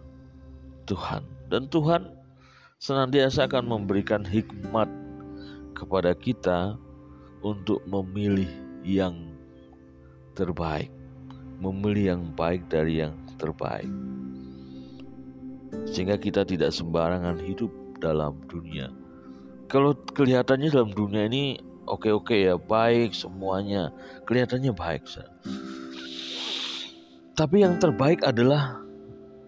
Tuhan. 0.86 1.24
Dan 1.48 1.72
Tuhan 1.72 2.12
senantiasa 2.78 3.48
akan 3.48 3.66
memberikan 3.66 4.22
hikmat 4.22 4.92
kepada 5.74 6.12
kita 6.14 6.76
untuk 7.42 7.80
memilih 7.88 8.50
yang 8.84 9.34
terbaik, 10.36 10.92
memilih 11.64 12.16
yang 12.16 12.24
baik 12.36 12.68
dari 12.68 13.02
yang 13.02 13.16
terbaik, 13.40 13.90
sehingga 15.88 16.20
kita 16.20 16.44
tidak 16.44 16.76
sembarangan 16.76 17.40
hidup 17.40 17.72
dalam 18.04 18.38
dunia. 18.52 18.92
Kalau 19.72 19.98
kelihatannya 20.14 20.70
dalam 20.70 20.94
dunia 20.94 21.26
ini 21.26 21.58
oke-oke 21.86 22.36
ya, 22.36 22.56
baik 22.58 23.14
semuanya, 23.16 23.90
kelihatannya 24.30 24.74
baik. 24.76 25.06
Tapi 27.36 27.56
yang 27.62 27.78
terbaik 27.82 28.24
adalah 28.24 28.80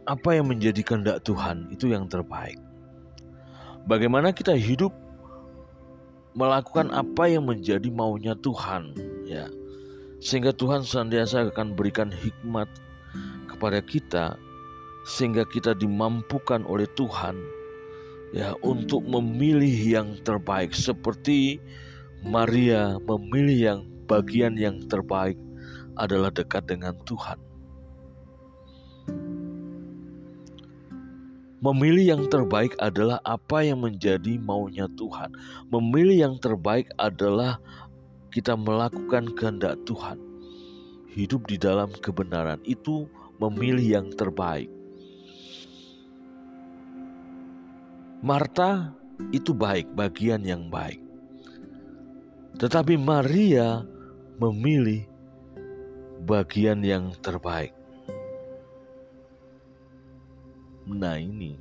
apa 0.07 0.35
yang 0.35 0.47
menjadi 0.47 0.81
kehendak 0.83 1.23
Tuhan, 1.27 1.71
itu 1.71 1.91
yang 1.91 2.07
terbaik. 2.07 2.59
Bagaimana 3.87 4.35
kita 4.35 4.55
hidup 4.55 4.91
melakukan 6.37 6.93
apa 6.93 7.25
yang 7.25 7.49
menjadi 7.49 7.89
maunya 7.89 8.37
Tuhan 8.37 8.93
ya. 9.25 9.49
Sehingga 10.21 10.53
Tuhan 10.53 10.85
senantiasa 10.85 11.49
akan 11.49 11.73
berikan 11.73 12.13
hikmat 12.13 12.69
kepada 13.49 13.81
kita 13.81 14.37
sehingga 15.07 15.47
kita 15.49 15.73
dimampukan 15.73 16.61
oleh 16.69 16.85
Tuhan 16.93 17.41
ya 18.37 18.53
untuk 18.61 19.01
memilih 19.01 19.73
yang 19.73 20.07
terbaik. 20.21 20.77
Seperti 20.77 21.57
Maria 22.27 22.99
memilih 23.07 23.59
yang 23.59 23.79
bagian 24.05 24.59
yang 24.59 24.83
terbaik 24.91 25.39
adalah 25.95 26.29
dekat 26.29 26.67
dengan 26.67 26.93
Tuhan 27.07 27.47
Memilih 31.57 32.05
yang 32.13 32.23
terbaik 32.29 32.77
adalah 32.77 33.17
apa 33.25 33.65
yang 33.65 33.81
menjadi 33.81 34.37
maunya 34.37 34.85
Tuhan. 34.93 35.33
Memilih 35.73 36.29
yang 36.29 36.35
terbaik 36.37 36.85
adalah 37.01 37.57
kita 38.29 38.53
melakukan 38.53 39.33
kehendak 39.33 39.81
Tuhan. 39.89 40.21
Hidup 41.09 41.49
di 41.49 41.57
dalam 41.57 41.89
kebenaran 41.97 42.61
itu 42.61 43.09
memilih 43.41 43.99
yang 43.99 44.07
terbaik. 44.13 44.69
Marta 48.21 48.93
itu 49.33 49.49
baik, 49.57 49.89
bagian 49.97 50.45
yang 50.45 50.69
baik. 50.69 51.06
Tetapi 52.57 52.97
Maria 52.97 53.85
memilih 54.41 55.05
bagian 56.25 56.81
yang 56.81 57.13
terbaik. 57.21 57.73
Nah 60.89 61.21
ini 61.21 61.57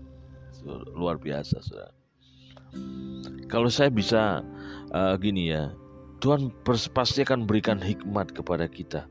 luar 0.96 1.20
biasa 1.20 1.60
saudara. 1.60 1.94
Kalau 3.46 3.70
saya 3.70 3.92
bisa 3.92 4.42
uh, 4.90 5.14
gini 5.20 5.52
ya, 5.52 5.70
Tuhan 6.24 6.50
pasti 6.90 7.22
akan 7.22 7.46
berikan 7.46 7.78
hikmat 7.78 8.32
kepada 8.34 8.66
kita. 8.66 9.06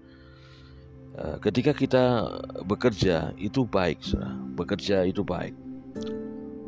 Uh, 1.16 1.40
ketika 1.40 1.72
kita 1.72 2.28
bekerja 2.68 3.32
itu 3.40 3.64
baik, 3.64 4.02
saudara. 4.04 4.36
Bekerja 4.58 5.08
itu 5.08 5.24
baik, 5.24 5.56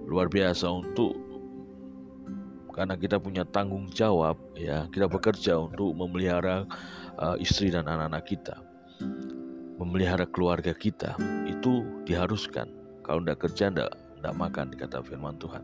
luar 0.07 0.31
biasa 0.31 0.71
untuk 0.71 1.26
karena 2.77 2.93
kita 2.93 3.17
punya 3.17 3.41
tanggung 3.49 3.89
jawab 3.89 4.37
ya 4.53 4.85
kita 4.93 5.09
bekerja 5.09 5.57
untuk 5.57 5.97
memelihara 5.97 6.69
uh, 7.17 7.33
istri 7.41 7.73
dan 7.73 7.89
anak-anak 7.89 8.23
kita 8.29 8.55
memelihara 9.81 10.29
keluarga 10.29 10.77
kita 10.77 11.17
itu 11.49 11.81
diharuskan 12.05 12.77
kalau 13.07 13.23
tidak 13.23 13.39
kerja, 13.47 13.71
tidak, 13.71 13.91
tidak 13.95 14.35
makan, 14.35 14.67
kata 14.75 14.99
firman 14.99 15.39
Tuhan. 15.39 15.63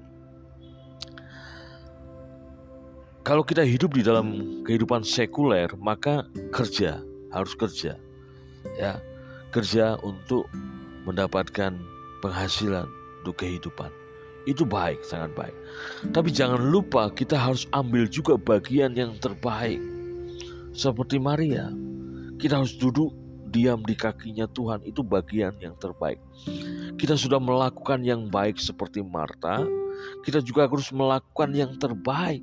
Kalau 3.28 3.44
kita 3.44 3.68
hidup 3.68 3.92
di 4.00 4.04
dalam 4.04 4.28
kehidupan 4.64 5.04
sekuler, 5.04 5.68
maka 5.76 6.24
kerja, 6.56 7.04
harus 7.36 7.52
kerja. 7.56 8.00
Ya, 8.80 9.00
kerja 9.52 10.00
untuk 10.08 10.48
mendapatkan 11.04 11.76
penghasilan 12.24 12.88
untuk 13.20 13.36
kehidupan. 13.44 13.92
Itu 14.44 14.68
baik, 14.68 15.04
sangat 15.08 15.32
baik. 15.40 15.56
Tapi 16.12 16.30
jangan 16.32 16.60
lupa 16.60 17.08
kita 17.12 17.40
harus 17.40 17.64
ambil 17.72 18.08
juga 18.12 18.36
bagian 18.36 18.92
yang 18.96 19.16
terbaik. 19.24 19.80
Seperti 20.74 21.22
Maria, 21.22 21.72
kita 22.42 22.60
harus 22.60 22.76
duduk 22.76 23.14
diam 23.54 23.86
di 23.86 23.94
kakinya 23.94 24.50
Tuhan 24.50 24.82
itu 24.84 25.06
bagian 25.06 25.54
yang 25.62 25.78
terbaik. 25.78 26.18
Kita 26.98 27.14
sudah 27.14 27.38
melakukan 27.38 28.02
yang 28.02 28.28
baik 28.34 28.58
seperti 28.58 29.06
Marta, 29.06 29.62
kita 30.26 30.42
juga 30.42 30.66
harus 30.66 30.90
melakukan 30.90 31.54
yang 31.54 31.78
terbaik 31.78 32.42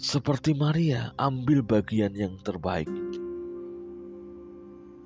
seperti 0.00 0.56
Maria, 0.56 1.12
ambil 1.20 1.60
bagian 1.60 2.16
yang 2.16 2.40
terbaik. 2.40 2.88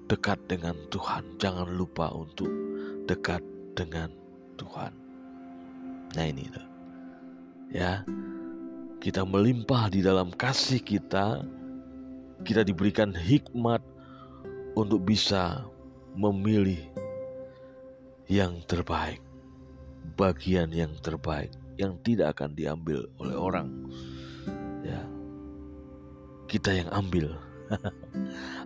Dekat 0.06 0.38
dengan 0.46 0.78
Tuhan, 0.92 1.24
jangan 1.42 1.66
lupa 1.74 2.12
untuk 2.14 2.52
dekat 3.10 3.42
dengan 3.74 4.12
Tuhan. 4.60 5.01
Nah 6.16 6.24
ini. 6.28 6.44
Ya. 7.72 8.04
Kita 9.02 9.26
melimpah 9.26 9.90
di 9.90 9.98
dalam 9.98 10.30
kasih 10.30 10.78
kita, 10.78 11.42
kita 12.46 12.62
diberikan 12.62 13.10
hikmat 13.10 13.82
untuk 14.78 15.02
bisa 15.02 15.66
memilih 16.14 16.78
yang 18.30 18.62
terbaik, 18.70 19.18
bagian 20.14 20.70
yang 20.70 20.94
terbaik 21.02 21.50
yang 21.80 21.98
tidak 22.06 22.38
akan 22.38 22.54
diambil 22.54 23.10
oleh 23.18 23.36
orang. 23.36 23.68
Ya. 24.86 25.02
Kita 26.46 26.70
yang 26.70 26.86
ambil. 26.94 27.34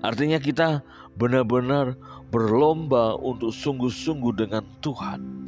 Artinya 0.06 0.36
kita 0.42 0.82
benar-benar 1.14 1.94
berlomba 2.28 3.14
untuk 3.16 3.54
sungguh-sungguh 3.54 4.34
dengan 4.34 4.66
Tuhan. 4.82 5.46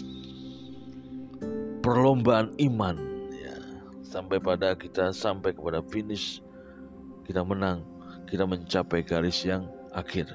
Perlombaan 1.88 2.53
iman 2.61 3.01
ya. 3.33 3.57
Sampai 4.05 4.37
pada 4.37 4.77
kita 4.77 5.09
sampai 5.16 5.57
kepada 5.57 5.81
finish 5.88 6.44
kita 7.24 7.40
menang, 7.40 7.81
kita 8.29 8.44
mencapai 8.44 9.01
garis 9.01 9.40
yang 9.48 9.64
akhir. 9.96 10.29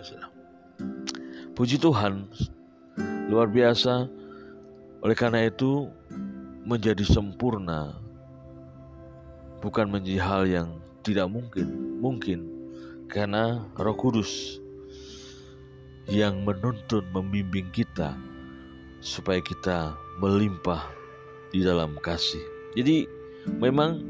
Puji 1.53 1.77
Tuhan, 1.77 2.25
luar 3.29 3.53
biasa. 3.53 4.09
Oleh 5.05 5.13
karena 5.13 5.45
itu, 5.45 5.93
menjadi 6.65 7.05
sempurna 7.05 8.01
bukan 9.61 9.93
menjadi 9.93 10.21
hal 10.25 10.43
yang 10.49 10.69
tidak 11.05 11.29
mungkin, 11.29 12.01
mungkin 12.01 12.49
karena 13.13 13.61
Roh 13.77 13.93
Kudus 13.93 14.57
yang 16.09 16.41
menuntun 16.41 17.05
membimbing 17.13 17.69
kita 17.69 18.17
supaya 19.05 19.37
kita 19.37 19.93
melimpah 20.17 21.02
di 21.53 21.61
dalam 21.61 21.95
kasih. 22.01 22.41
Jadi 22.73 23.05
memang 23.61 24.01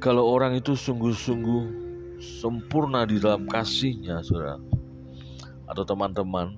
kalau 0.00 0.24
orang 0.24 0.56
itu 0.56 0.72
sungguh-sungguh 0.72 1.84
sempurna 2.20 3.04
di 3.04 3.20
dalam 3.20 3.44
kasihnya, 3.44 4.24
saudara, 4.24 4.56
atau 5.68 5.84
teman-teman, 5.84 6.56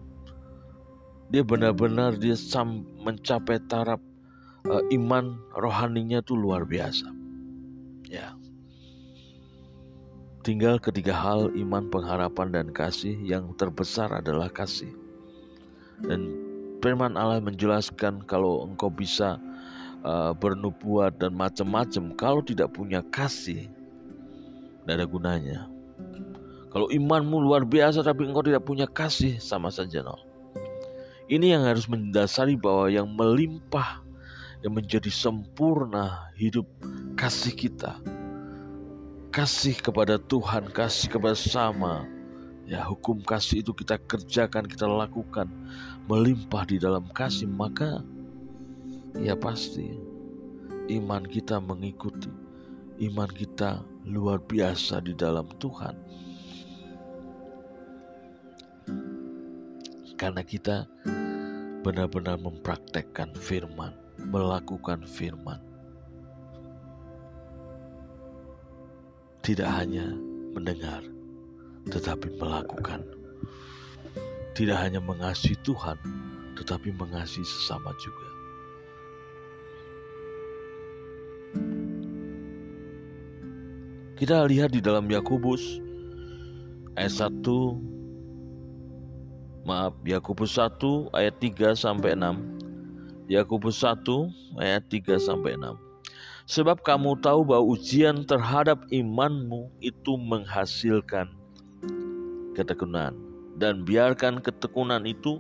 dia 1.29 1.43
benar-benar 1.43 2.15
dia 2.17 2.39
mencapai 3.03 3.59
taraf 3.67 3.99
uh, 4.71 4.85
iman 4.95 5.37
rohaninya 5.59 6.23
tuh 6.23 6.39
luar 6.39 6.63
biasa. 6.63 7.11
Ya. 8.07 8.39
Tinggal 10.47 10.81
ketiga 10.81 11.13
hal 11.13 11.53
iman, 11.53 11.93
pengharapan 11.93 12.49
dan 12.55 12.67
kasih 12.73 13.19
yang 13.21 13.53
terbesar 13.61 14.09
adalah 14.17 14.49
kasih. 14.49 14.89
Dan 16.01 16.48
firman 16.79 17.19
Allah 17.19 17.43
menjelaskan 17.43 18.23
kalau 18.27 18.67
engkau 18.67 18.91
bisa 18.91 19.39
uh, 20.03 20.33
bernubuat 20.35 21.19
dan 21.19 21.35
macam-macam 21.35 22.15
kalau 22.15 22.41
tidak 22.43 22.71
punya 22.75 23.03
kasih 23.11 23.71
tidak 24.89 25.05
ada 25.05 25.07
gunanya. 25.07 25.59
Kalau 26.73 26.89
imanmu 26.89 27.45
luar 27.45 27.69
biasa 27.69 28.01
tapi 28.01 28.25
engkau 28.25 28.41
tidak 28.41 28.65
punya 28.65 28.89
kasih 28.89 29.37
sama 29.37 29.69
saja 29.69 30.01
nol. 30.01 30.21
Ini 31.29 31.61
yang 31.61 31.69
harus 31.69 31.85
mendasari 31.85 32.57
bahwa 32.57 32.89
yang 32.89 33.05
melimpah 33.05 34.01
yang 34.65 34.73
menjadi 34.73 35.13
sempurna 35.13 36.33
hidup 36.41 36.65
kasih 37.21 37.53
kita. 37.53 38.01
Kasih 39.29 39.77
kepada 39.77 40.17
Tuhan, 40.17 40.73
kasih 40.73 41.13
kepada 41.13 41.37
sama. 41.37 42.09
Ya, 42.69 42.85
hukum 42.85 43.25
kasih 43.25 43.65
itu 43.65 43.73
kita 43.73 43.97
kerjakan, 43.97 44.69
kita 44.69 44.85
lakukan 44.85 45.49
melimpah 46.05 46.69
di 46.69 46.77
dalam 46.77 47.09
kasih, 47.17 47.49
maka 47.49 48.05
ya 49.17 49.33
pasti 49.33 49.97
iman 50.93 51.25
kita 51.25 51.65
mengikuti. 51.65 52.29
Iman 53.01 53.33
kita 53.33 53.81
luar 54.05 54.45
biasa 54.45 55.01
di 55.01 55.17
dalam 55.17 55.49
Tuhan. 55.57 55.97
Karena 60.21 60.43
kita 60.45 60.85
benar-benar 61.81 62.37
mempraktekkan 62.37 63.33
firman, 63.33 63.97
melakukan 64.29 65.09
firman. 65.09 65.63
Tidak 69.41 69.65
hanya 69.65 70.13
mendengar, 70.53 71.01
tetapi 71.89 72.29
melakukan. 72.37 73.05
Tidak 74.53 74.77
hanya 74.77 75.01
mengasihi 75.01 75.57
Tuhan, 75.65 75.97
tetapi 76.59 76.93
mengasihi 76.93 77.47
sesama 77.47 77.95
juga. 77.97 78.29
Kita 84.19 84.43
lihat 84.51 84.75
di 84.75 84.83
dalam 84.83 85.07
Yakobus 85.07 85.79
ayat 86.99 87.31
1 87.31 87.39
maaf 89.63 89.95
Yakobus 90.03 90.59
1 90.59 91.15
ayat 91.15 91.39
3 91.39 91.79
sampai 91.79 92.19
6 92.19 93.31
Yakobus 93.31 93.79
1 93.87 94.03
ayat 94.59 94.83
3 94.91 95.23
sampai 95.23 95.55
6 95.55 95.79
Sebab 96.51 96.83
kamu 96.83 97.23
tahu 97.23 97.47
bahwa 97.47 97.79
ujian 97.79 98.27
terhadap 98.27 98.83
imanmu 98.91 99.71
itu 99.79 100.19
menghasilkan 100.19 101.38
ketekunan 102.59 103.15
dan 103.59 103.87
biarkan 103.87 104.43
ketekunan 104.43 105.07
itu 105.07 105.39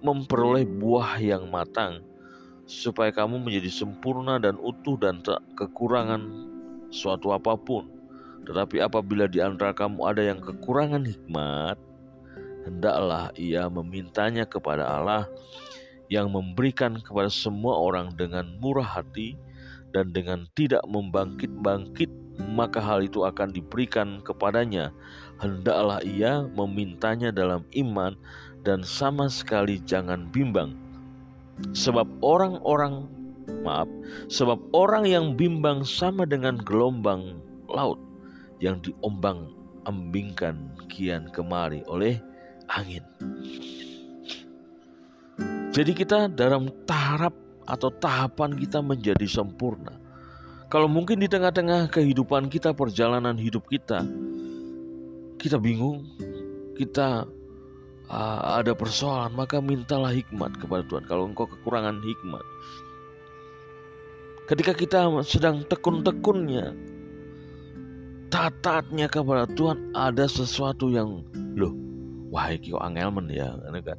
memperoleh 0.00 0.64
buah 0.64 1.20
yang 1.20 1.52
matang 1.52 2.00
supaya 2.68 3.08
kamu 3.08 3.40
menjadi 3.40 3.72
sempurna 3.72 4.36
dan 4.36 4.60
utuh 4.60 5.00
dan 5.00 5.24
tak 5.24 5.40
kekurangan 5.56 6.20
suatu 6.92 7.32
apa 7.32 7.56
pun. 7.56 7.88
Tetapi 8.44 8.80
apabila 8.84 9.28
di 9.28 9.40
antara 9.40 9.72
kamu 9.72 10.04
ada 10.04 10.22
yang 10.24 10.40
kekurangan 10.40 11.04
hikmat, 11.04 11.76
hendaklah 12.68 13.32
ia 13.36 13.66
memintanya 13.72 14.44
kepada 14.44 14.84
Allah 14.84 15.24
yang 16.12 16.32
memberikan 16.32 17.00
kepada 17.00 17.28
semua 17.32 17.76
orang 17.76 18.12
dengan 18.16 18.48
murah 18.60 19.00
hati 19.00 19.36
dan 19.92 20.12
dengan 20.12 20.44
tidak 20.56 20.84
membangkit-bangkit 20.88 22.08
maka 22.48 22.78
hal 22.78 23.04
itu 23.04 23.24
akan 23.26 23.50
diberikan 23.50 24.22
kepadanya 24.22 24.94
hendaklah 25.38 26.02
ia 26.02 26.46
memintanya 26.54 27.30
dalam 27.30 27.62
iman 27.74 28.14
dan 28.66 28.82
sama 28.82 29.30
sekali 29.30 29.78
jangan 29.86 30.26
bimbang 30.34 30.74
sebab 31.74 32.06
orang-orang 32.22 33.06
maaf 33.64 33.88
sebab 34.30 34.60
orang 34.76 35.08
yang 35.08 35.26
bimbang 35.34 35.82
sama 35.82 36.28
dengan 36.28 36.60
gelombang 36.62 37.38
laut 37.70 37.98
yang 38.58 38.78
diombang 38.82 39.50
ambingkan 39.86 40.68
kian 40.90 41.30
kemari 41.32 41.80
oleh 41.88 42.20
angin. 42.68 43.02
Jadi 45.72 45.92
kita 45.94 46.28
dalam 46.32 46.68
tahap 46.84 47.32
atau 47.68 47.92
tahapan 47.92 48.56
kita 48.56 48.82
menjadi 48.82 49.24
sempurna. 49.28 49.94
Kalau 50.68 50.88
mungkin 50.88 51.20
di 51.22 51.28
tengah-tengah 51.30 51.88
kehidupan 51.88 52.52
kita, 52.52 52.76
perjalanan 52.76 53.36
hidup 53.40 53.64
kita, 53.72 54.04
kita 55.38 55.56
bingung, 55.56 56.04
kita 56.74 57.24
uh, 58.10 58.40
ada 58.58 58.74
persoalan, 58.74 59.32
maka 59.34 59.62
mintalah 59.62 60.10
hikmat 60.10 60.58
kepada 60.58 60.82
Tuhan. 60.90 61.06
Kalau 61.06 61.30
engkau 61.30 61.46
kekurangan 61.46 62.02
hikmat, 62.02 62.44
ketika 64.50 64.74
kita 64.74 65.08
sedang 65.22 65.62
tekun-tekunnya, 65.70 66.74
taat-taatnya 68.28 69.06
kepada 69.08 69.48
Tuhan, 69.54 69.94
ada 69.96 70.28
sesuatu 70.28 70.90
yang 70.92 71.24
loh 71.56 71.72
wah 72.28 72.52
iki 72.52 72.76
kok 72.76 72.84
angelmen 72.84 73.32
ya 73.32 73.56
kan 73.82 73.98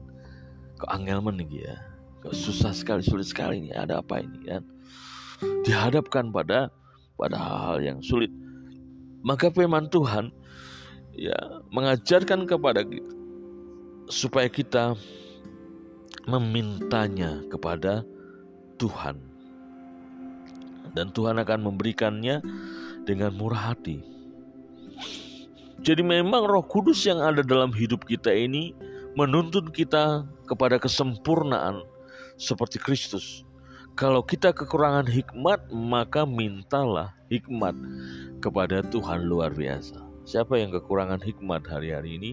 kok 0.79 0.89
angelmen 0.95 1.35
nih 1.43 1.67
ya? 1.67 1.75
Kok 2.23 2.35
susah 2.35 2.71
sekali 2.71 3.03
sulit 3.03 3.27
sekali 3.27 3.59
ini 3.59 3.71
ada 3.75 3.99
apa 3.99 4.23
ini 4.23 4.39
kan. 4.47 4.63
Dihadapkan 5.67 6.31
pada 6.31 6.71
pada 7.19 7.35
hal-hal 7.35 7.77
yang 7.83 7.99
sulit. 7.99 8.31
Maka 9.23 9.51
firman 9.51 9.91
Tuhan 9.91 10.31
ya 11.19 11.35
mengajarkan 11.75 12.47
kepada 12.47 12.79
kita 12.87 13.11
supaya 14.07 14.47
kita 14.47 14.95
memintanya 16.23 17.43
kepada 17.51 18.07
Tuhan 18.79 19.19
dan 20.95 21.11
Tuhan 21.11 21.35
akan 21.43 21.59
memberikannya 21.67 22.39
dengan 23.03 23.35
murah 23.35 23.75
hati 23.75 23.99
jadi 25.79 26.03
memang 26.03 26.43
Roh 26.43 26.63
Kudus 26.63 27.07
yang 27.07 27.23
ada 27.23 27.39
dalam 27.39 27.71
hidup 27.71 28.03
kita 28.03 28.31
ini 28.31 28.75
menuntun 29.15 29.71
kita 29.71 30.27
kepada 30.43 30.75
kesempurnaan 30.75 31.83
seperti 32.35 32.79
Kristus. 32.79 33.47
Kalau 33.95 34.23
kita 34.23 34.55
kekurangan 34.55 35.07
hikmat, 35.07 35.71
maka 35.71 36.23
mintalah 36.23 37.11
hikmat 37.27 37.75
kepada 38.39 38.79
Tuhan 38.87 39.27
luar 39.27 39.51
biasa. 39.51 40.08
Siapa 40.29 40.61
yang 40.61 40.69
kekurangan 40.69 41.25
hikmat 41.25 41.65
hari-hari 41.65 42.21
ini? 42.21 42.31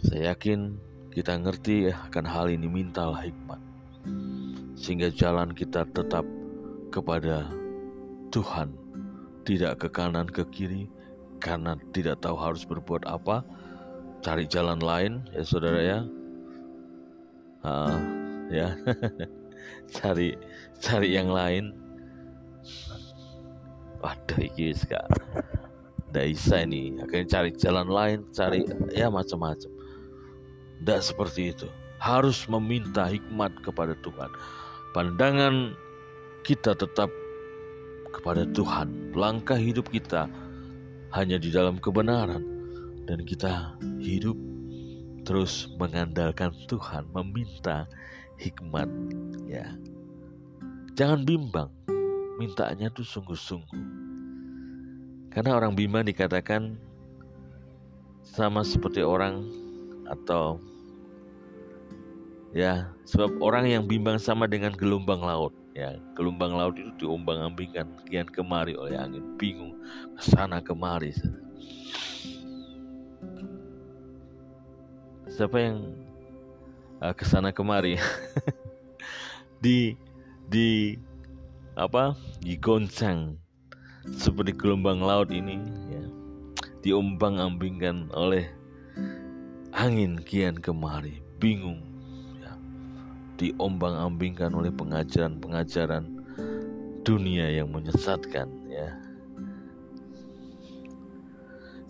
Saya 0.00 0.32
yakin 0.32 0.80
kita 1.12 1.36
ngerti 1.36 1.92
akan 1.92 2.24
hal 2.24 2.48
ini 2.48 2.72
mintalah 2.72 3.20
hikmat. 3.20 3.60
Sehingga 4.72 5.12
jalan 5.12 5.52
kita 5.52 5.84
tetap 5.92 6.24
kepada 6.88 7.52
Tuhan, 8.32 8.72
tidak 9.44 9.84
ke 9.84 9.92
kanan 9.92 10.24
ke 10.24 10.48
kiri, 10.48 10.88
karena 11.36 11.76
tidak 11.92 12.24
tahu 12.24 12.40
harus 12.40 12.64
berbuat 12.64 13.04
apa, 13.04 13.44
cari 14.24 14.48
jalan 14.48 14.80
lain 14.80 15.28
ya 15.36 15.44
saudara 15.44 15.80
ya. 15.84 16.00
Uh, 17.60 17.96
ya, 18.48 18.72
cari 20.00 20.32
cari 20.80 21.12
yang 21.12 21.28
lain. 21.28 21.76
Waduh, 24.00 24.40
iki 24.48 24.72
kak. 26.12 26.20
Daisa 26.20 26.68
ini 26.68 27.00
akhirnya 27.00 27.40
cari 27.40 27.50
jalan 27.56 27.88
lain, 27.88 28.18
cari 28.36 28.60
ya 28.92 29.08
macam-macam. 29.08 29.72
Tidak 30.78 31.00
seperti 31.00 31.56
itu. 31.56 31.68
Harus 32.02 32.44
meminta 32.50 33.08
hikmat 33.08 33.54
kepada 33.64 33.96
Tuhan. 34.04 34.28
Pandangan 34.92 35.72
kita 36.44 36.76
tetap 36.76 37.08
kepada 38.12 38.44
Tuhan. 38.52 39.14
Langkah 39.16 39.56
hidup 39.56 39.88
kita 39.88 40.28
hanya 41.14 41.38
di 41.38 41.48
dalam 41.48 41.78
kebenaran 41.78 42.42
dan 43.06 43.22
kita 43.24 43.78
hidup 44.02 44.36
terus 45.22 45.70
mengandalkan 45.78 46.50
Tuhan, 46.66 47.06
meminta 47.14 47.86
hikmat 48.42 48.90
ya. 49.46 49.64
Jangan 50.98 51.24
bimbang. 51.24 51.70
mintanya 52.40 52.90
tuh 52.90 53.06
sungguh-sungguh. 53.06 54.01
Karena 55.32 55.56
orang 55.56 55.72
bimbang 55.72 56.04
dikatakan 56.04 56.76
sama 58.20 58.60
seperti 58.60 59.00
orang 59.00 59.48
atau 60.04 60.60
ya 62.52 62.92
sebab 63.08 63.40
orang 63.40 63.64
yang 63.64 63.84
bimbang 63.88 64.20
sama 64.20 64.44
dengan 64.44 64.76
gelombang 64.76 65.24
laut 65.24 65.56
ya. 65.72 65.96
Gelombang 66.16 66.52
laut 66.52 66.76
itu 66.76 66.92
diombang-ambingkan. 67.04 67.88
Kian 68.08 68.28
kemari 68.28 68.76
oleh 68.76 68.96
angin. 68.96 69.24
Bingung 69.40 69.76
sana 70.20 70.60
kemari. 70.60 71.16
Siapa 75.32 75.56
yang 75.56 75.96
uh, 77.00 77.16
ke 77.16 77.24
sana 77.24 77.56
kemari? 77.56 77.96
Di 79.64 79.96
di 80.44 81.00
apa? 81.72 82.12
Digoncang 82.44 83.41
seperti 84.10 84.54
gelombang 84.54 84.98
laut 84.98 85.30
ini 85.30 85.62
ya 85.90 86.04
diombang-ambingkan 86.82 88.10
oleh 88.10 88.50
angin 89.72 90.20
kian 90.20 90.58
kemari. 90.58 91.22
Bingung 91.38 91.82
ya. 92.38 92.54
Diombang-ambingkan 93.38 94.50
oleh 94.54 94.70
pengajaran-pengajaran 94.74 96.04
dunia 97.02 97.50
yang 97.50 97.70
menyesatkan 97.70 98.46
ya. 98.70 98.88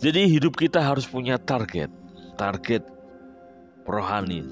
Jadi 0.03 0.27
hidup 0.27 0.57
kita 0.59 0.83
harus 0.83 1.07
punya 1.07 1.39
target 1.39 1.93
target 2.37 2.83
rohani. 3.87 4.45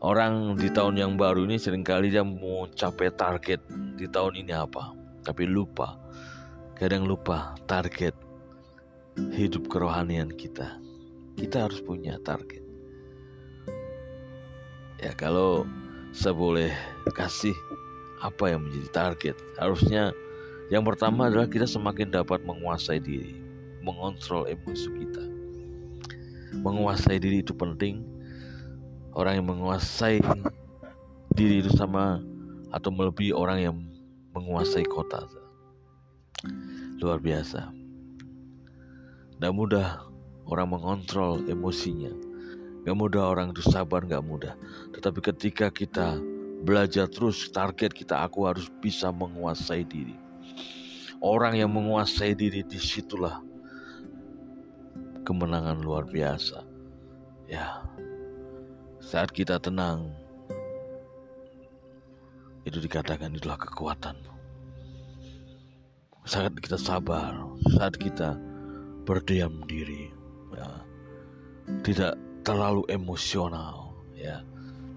Orang 0.00 0.56
di 0.56 0.72
tahun 0.72 0.96
yang 0.96 1.12
baru 1.20 1.44
ini 1.44 1.60
sering 1.60 1.84
kali 1.84 2.08
dia 2.08 2.24
mau 2.24 2.64
capai 2.72 3.12
target 3.12 3.60
di 4.00 4.08
tahun 4.08 4.40
ini 4.40 4.52
apa, 4.56 4.96
tapi 5.20 5.44
lupa. 5.44 6.00
Kadang 6.80 7.04
lupa 7.04 7.52
target 7.68 8.16
hidup 9.36 9.68
kerohanian 9.68 10.32
kita. 10.32 10.80
Kita 11.36 11.68
harus 11.68 11.84
punya 11.84 12.16
target. 12.24 12.64
Ya 14.96 15.12
kalau 15.12 15.68
saya 16.16 16.32
boleh 16.32 16.72
kasih 17.12 17.52
apa 18.24 18.56
yang 18.56 18.64
menjadi 18.64 18.88
target, 18.96 19.36
harusnya 19.60 20.16
yang 20.72 20.80
pertama 20.80 21.28
adalah 21.28 21.52
kita 21.52 21.68
semakin 21.68 22.16
dapat 22.16 22.40
menguasai 22.48 22.96
diri, 22.96 23.36
mengontrol 23.84 24.48
emosi 24.48 24.88
kita. 25.04 25.24
Menguasai 26.64 27.20
diri 27.20 27.44
itu 27.44 27.52
penting 27.52 28.00
orang 29.12 29.36
yang 29.36 29.52
menguasai 29.52 30.24
diri 31.36 31.60
itu 31.60 31.76
sama 31.76 32.24
atau 32.72 32.88
melebihi 32.88 33.36
orang 33.36 33.58
yang 33.60 33.76
menguasai 34.32 34.88
kota. 34.88 35.28
Luar 37.00 37.20
biasa. 37.20 37.72
Tidak 39.36 39.52
mudah 39.52 40.04
orang 40.48 40.68
mengontrol 40.76 41.44
emosinya. 41.48 42.12
Gak 42.84 42.96
mudah 42.96 43.28
orang 43.28 43.52
itu 43.52 43.64
sabar, 43.64 44.04
gak 44.08 44.24
mudah. 44.24 44.56
Tetapi 44.96 45.20
ketika 45.20 45.68
kita 45.68 46.16
belajar 46.64 47.08
terus, 47.08 47.48
target 47.52 47.92
kita 47.92 48.24
aku 48.24 48.48
harus 48.48 48.68
bisa 48.80 49.12
menguasai 49.12 49.84
diri. 49.84 50.16
Orang 51.20 51.56
yang 51.56 51.72
menguasai 51.72 52.32
diri 52.32 52.64
di 52.64 52.80
situlah 52.80 53.40
kemenangan 55.28 55.80
luar 55.84 56.08
biasa. 56.08 56.64
Ya, 57.44 57.84
saat 59.04 59.28
kita 59.34 59.60
tenang, 59.60 60.08
itu 62.64 62.80
dikatakan 62.80 63.36
itulah 63.36 63.60
kekuatan. 63.60 64.39
Saat 66.28 66.60
kita 66.60 66.76
sabar, 66.76 67.32
saat 67.80 67.96
kita 67.96 68.36
berdiam 69.08 69.64
diri, 69.64 70.12
ya, 70.52 70.84
tidak 71.80 72.20
terlalu 72.44 72.84
emosional, 72.92 73.96
ya, 74.12 74.44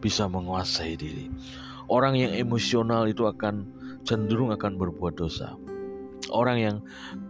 bisa 0.04 0.28
menguasai 0.28 1.00
diri. 1.00 1.32
Orang 1.88 2.20
yang 2.20 2.36
emosional 2.36 3.08
itu 3.08 3.24
akan 3.24 3.64
cenderung 4.04 4.52
akan 4.52 4.76
berbuat 4.76 5.16
dosa. 5.16 5.56
Orang 6.28 6.60
yang 6.60 6.78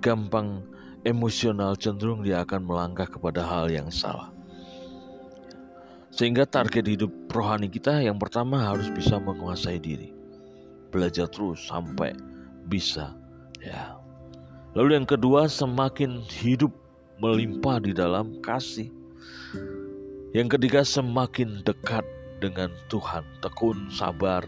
gampang 0.01 0.65
emosional 1.05 1.77
cenderung 1.77 2.25
dia 2.25 2.41
akan 2.41 2.65
melangkah 2.65 3.05
kepada 3.05 3.45
hal 3.45 3.69
yang 3.69 3.93
salah. 3.93 4.33
Sehingga 6.13 6.45
target 6.45 6.85
hidup 6.85 7.09
rohani 7.29 7.69
kita 7.69 8.01
yang 8.01 8.17
pertama 8.21 8.61
harus 8.61 8.89
bisa 8.93 9.17
menguasai 9.21 9.81
diri. 9.81 10.13
Belajar 10.93 11.25
terus 11.29 11.65
sampai 11.65 12.13
bisa 12.69 13.17
ya. 13.63 13.97
Lalu 14.75 14.99
yang 15.01 15.07
kedua 15.07 15.47
semakin 15.47 16.25
hidup 16.27 16.73
melimpah 17.21 17.79
di 17.79 17.95
dalam 17.95 18.41
kasih. 18.43 18.89
Yang 20.33 20.57
ketiga 20.57 20.81
semakin 20.81 21.61
dekat 21.61 22.01
dengan 22.41 22.73
Tuhan, 22.89 23.21
tekun, 23.39 23.87
sabar, 23.93 24.41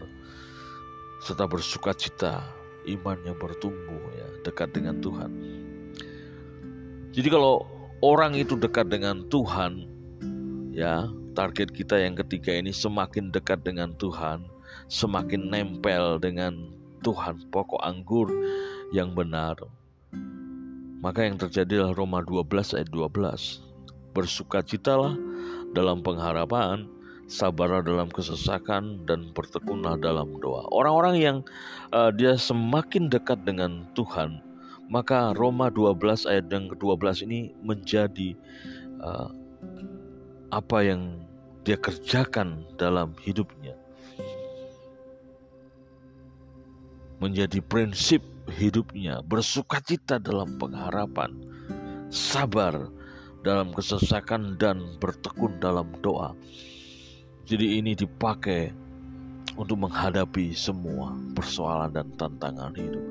serta 1.22 1.46
bersuka 1.46 1.94
cita, 1.94 2.42
imannya 2.84 3.32
bertumbuh 3.38 4.02
ya, 4.18 4.28
dekat 4.42 4.74
dengan 4.74 4.98
Tuhan. 4.98 5.30
Jadi 7.14 7.28
kalau 7.30 7.64
orang 8.02 8.34
itu 8.34 8.58
dekat 8.58 8.90
dengan 8.90 9.24
Tuhan, 9.30 9.86
ya 10.74 11.06
target 11.38 11.70
kita 11.70 12.02
yang 12.02 12.18
ketiga 12.18 12.50
ini 12.50 12.74
semakin 12.74 13.30
dekat 13.30 13.62
dengan 13.62 13.94
Tuhan, 13.96 14.42
semakin 14.90 15.48
nempel 15.48 16.18
dengan 16.18 16.74
Tuhan, 17.06 17.46
pokok 17.54 17.80
anggur 17.86 18.26
yang 18.94 19.14
benar. 19.14 19.58
Maka 21.02 21.22
yang 21.22 21.38
terjadi 21.38 21.86
adalah 21.86 21.94
Roma 21.94 22.20
12 22.24 22.76
ayat 22.82 22.88
12. 22.90 23.62
Bersukacitalah 24.16 25.14
dalam 25.76 26.00
pengharapan, 26.00 26.88
sabarlah 27.26 27.82
dalam 27.82 28.08
kesesakan 28.08 29.04
dan 29.04 29.30
bertekunlah 29.34 29.98
dalam 30.00 30.38
doa. 30.40 30.64
Orang-orang 30.72 31.16
yang 31.20 31.38
uh, 31.92 32.10
dia 32.14 32.38
semakin 32.38 33.12
dekat 33.12 33.42
dengan 33.44 33.84
Tuhan, 33.92 34.40
maka 34.88 35.34
Roma 35.34 35.68
12 35.68 36.30
ayat 36.30 36.46
yang 36.48 36.70
ke-12 36.72 37.26
ini 37.26 37.52
menjadi 37.60 38.38
uh, 39.02 39.28
apa 40.54 40.78
yang 40.86 41.20
dia 41.66 41.74
kerjakan 41.76 42.62
dalam 42.78 43.12
hidupnya. 43.20 43.74
Menjadi 47.18 47.58
prinsip 47.64 48.22
hidupnya, 48.50 49.22
bersuka 49.26 49.82
cita 49.82 50.22
dalam 50.22 50.58
pengharapan, 50.58 51.34
sabar 52.10 52.88
dalam 53.46 53.70
kesesakan 53.74 54.58
dan 54.58 54.98
bertekun 54.98 55.58
dalam 55.62 55.90
doa. 56.02 56.34
Jadi 57.46 57.78
ini 57.78 57.94
dipakai 57.94 58.74
untuk 59.54 59.86
menghadapi 59.86 60.50
semua 60.50 61.14
persoalan 61.38 61.94
dan 61.94 62.08
tantangan 62.18 62.74
hidup. 62.74 63.04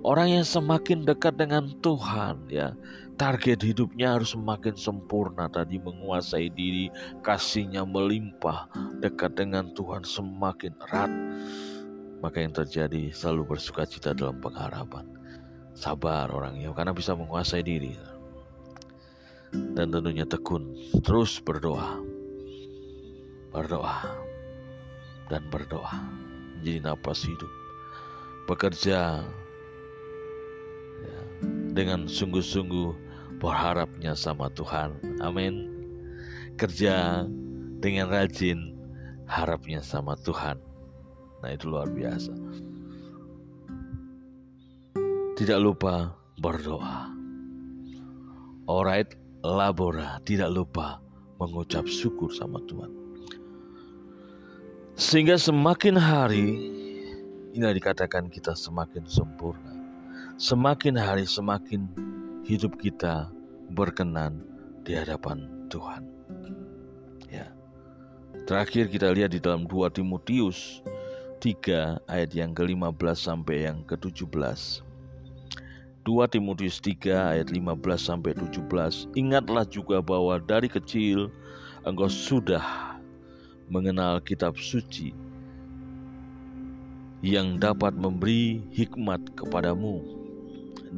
Orang 0.00 0.32
yang 0.32 0.46
semakin 0.48 1.04
dekat 1.04 1.36
dengan 1.36 1.76
Tuhan 1.84 2.48
ya, 2.48 2.72
target 3.20 3.60
hidupnya 3.60 4.16
harus 4.16 4.32
semakin 4.32 4.72
sempurna 4.72 5.44
tadi 5.52 5.76
menguasai 5.76 6.48
diri, 6.56 6.88
kasihnya 7.20 7.84
melimpah, 7.84 8.64
dekat 9.04 9.36
dengan 9.36 9.68
Tuhan 9.76 10.00
semakin 10.00 10.72
erat. 10.88 11.12
Maka 12.20 12.44
yang 12.44 12.52
terjadi 12.52 13.12
selalu 13.12 13.56
bersuka 13.56 13.88
cita 13.88 14.12
dalam 14.12 14.40
pengharapan. 14.40 15.08
Sabar 15.72 16.28
orangnya 16.28 16.68
karena 16.76 16.92
bisa 16.92 17.16
menguasai 17.16 17.64
diri. 17.64 17.96
Dan 19.50 19.90
tentunya 19.90 20.28
tekun, 20.28 20.76
terus 21.02 21.40
berdoa. 21.42 21.98
Berdoa 23.50 24.04
dan 25.26 25.42
berdoa 25.50 25.96
menjadi 26.60 26.92
napas 26.92 27.24
hidup. 27.24 27.50
Bekerja 28.46 29.24
dengan 31.72 32.04
sungguh-sungguh 32.04 32.92
berharapnya 33.40 34.12
sama 34.12 34.52
Tuhan. 34.52 34.92
Amin. 35.24 35.70
Kerja 36.60 37.24
dengan 37.80 38.12
rajin 38.12 38.76
harapnya 39.24 39.80
sama 39.80 40.18
Tuhan. 40.20 40.60
Nah, 41.40 41.50
itu 41.52 41.68
luar 41.68 41.88
biasa. 41.88 42.32
Tidak 45.36 45.58
lupa 45.60 46.12
berdoa. 46.36 47.08
Alright, 48.68 49.16
labora, 49.40 50.20
tidak 50.28 50.52
lupa 50.52 51.00
mengucap 51.40 51.88
syukur 51.88 52.28
sama 52.30 52.60
Tuhan. 52.68 52.92
Sehingga 55.00 55.40
semakin 55.40 55.96
hari 55.96 56.46
ini 57.56 57.64
dikatakan 57.72 58.28
kita 58.28 58.52
semakin 58.52 59.08
sempurna 59.08 59.80
semakin 60.40 60.96
hari 60.96 61.28
semakin 61.28 61.84
hidup 62.48 62.80
kita 62.80 63.28
berkenan 63.76 64.40
di 64.80 64.96
hadapan 64.96 65.44
Tuhan. 65.68 66.00
Ya. 67.28 67.52
Terakhir 68.48 68.88
kita 68.88 69.12
lihat 69.12 69.36
di 69.36 69.38
dalam 69.44 69.68
2 69.68 69.92
Timotius 69.92 70.80
3 71.40 72.04
ayat 72.04 72.30
yang 72.36 72.52
ke-15 72.52 73.16
sampai 73.16 73.64
yang 73.64 73.80
ke-17. 73.88 74.84
2 76.04 76.32
Timotius 76.32 76.76
3 76.84 77.40
ayat 77.40 77.48
15 77.48 77.80
sampai 77.96 78.36
17. 78.36 79.16
Ingatlah 79.16 79.64
juga 79.64 80.04
bahwa 80.04 80.36
dari 80.36 80.68
kecil 80.68 81.32
engkau 81.88 82.12
sudah 82.12 82.92
mengenal 83.72 84.20
kitab 84.20 84.60
suci 84.60 85.16
yang 87.24 87.56
dapat 87.56 87.96
memberi 87.96 88.60
hikmat 88.72 89.20
kepadamu 89.36 90.00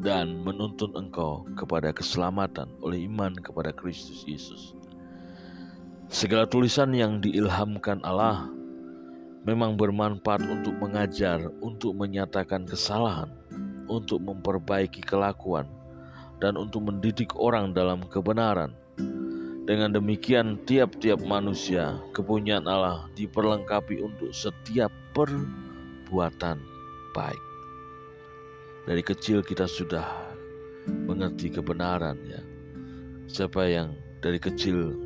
dan 0.03 0.43
menuntun 0.43 0.95
engkau 0.95 1.47
kepada 1.59 1.95
keselamatan 1.95 2.71
oleh 2.83 3.07
iman 3.07 3.35
kepada 3.35 3.71
Kristus 3.71 4.27
Yesus. 4.27 4.75
Segala 6.09 6.47
tulisan 6.47 6.95
yang 6.95 7.19
diilhamkan 7.19 8.01
Allah 8.07 8.49
memang 9.43 9.75
bermanfaat 9.75 10.47
untuk 10.47 10.79
mengajar, 10.79 11.51
untuk 11.59 11.99
menyatakan 11.99 12.63
kesalahan, 12.63 13.31
untuk 13.91 14.23
memperbaiki 14.23 15.03
kelakuan, 15.03 15.67
dan 16.39 16.55
untuk 16.55 16.87
mendidik 16.87 17.35
orang 17.35 17.75
dalam 17.75 18.07
kebenaran. 18.07 18.75
Dengan 19.63 19.95
demikian, 19.95 20.59
tiap-tiap 20.67 21.23
manusia 21.23 21.95
kepunyaan 22.15 22.67
Allah 22.67 23.07
diperlengkapi 23.15 24.03
untuk 24.03 24.35
setiap 24.35 24.91
perbuatan 25.15 26.59
baik. 27.15 27.43
Dari 28.83 29.03
kecil 29.07 29.47
kita 29.47 29.71
sudah 29.71 30.03
mengerti 31.07 31.47
kebenaran 31.55 32.19
ya. 32.27 32.43
Siapa 33.31 33.63
yang 33.71 33.95
dari 34.19 34.43
kecil 34.43 34.99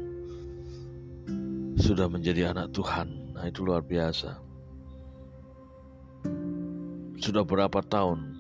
sudah 1.77 2.09
menjadi 2.09 2.57
anak 2.57 2.73
Tuhan, 2.73 3.26
nah 3.37 3.45
itu 3.45 3.61
luar 3.61 3.85
biasa. 3.85 4.41
Sudah 7.21 7.45
berapa 7.45 7.85
tahun 7.85 8.33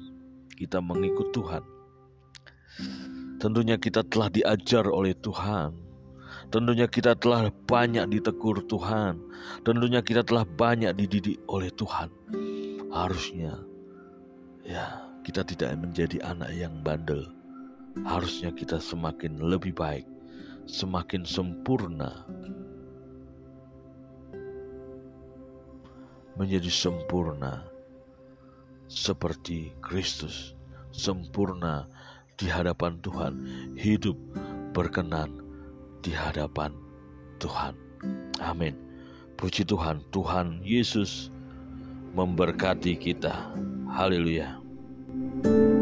kita 0.56 0.80
mengikut 0.80 1.36
Tuhan. 1.36 1.64
Tentunya 3.36 3.76
kita 3.76 4.00
telah 4.08 4.32
diajar 4.32 4.88
oleh 4.88 5.12
Tuhan. 5.12 5.76
Tentunya 6.48 6.88
kita 6.88 7.12
telah 7.18 7.52
banyak 7.68 8.08
ditegur 8.08 8.64
Tuhan. 8.64 9.20
Tentunya 9.60 10.00
kita 10.00 10.24
telah 10.24 10.48
banyak 10.48 10.96
dididik 10.96 11.36
oleh 11.44 11.68
Tuhan. 11.76 12.08
Harusnya 12.88 13.60
ya 14.64 15.04
kita 15.26 15.44
tidak 15.44 15.76
menjadi 15.76 16.22
anak 16.24 16.50
yang 16.56 16.72
bandel. 16.80 17.28
Harusnya 18.04 18.52
kita 18.52 18.80
semakin 18.80 19.40
lebih 19.40 19.76
baik, 19.76 20.04
semakin 20.68 21.24
sempurna. 21.24 22.24
Menjadi 26.36 26.68
sempurna 26.68 27.64
seperti 28.86 29.72
Kristus, 29.82 30.52
sempurna 30.92 31.88
di 32.36 32.46
hadapan 32.46 33.00
Tuhan, 33.00 33.34
hidup 33.74 34.14
berkenan 34.76 35.40
di 36.04 36.12
hadapan 36.12 36.76
Tuhan. 37.40 37.72
Amin. 38.44 38.76
Puji 39.36 39.64
Tuhan, 39.64 40.04
Tuhan 40.12 40.60
Yesus 40.60 41.32
memberkati 42.16 42.96
kita. 42.96 43.52
Haleluya. 43.92 44.60
thank 45.16 45.46
you 45.46 45.75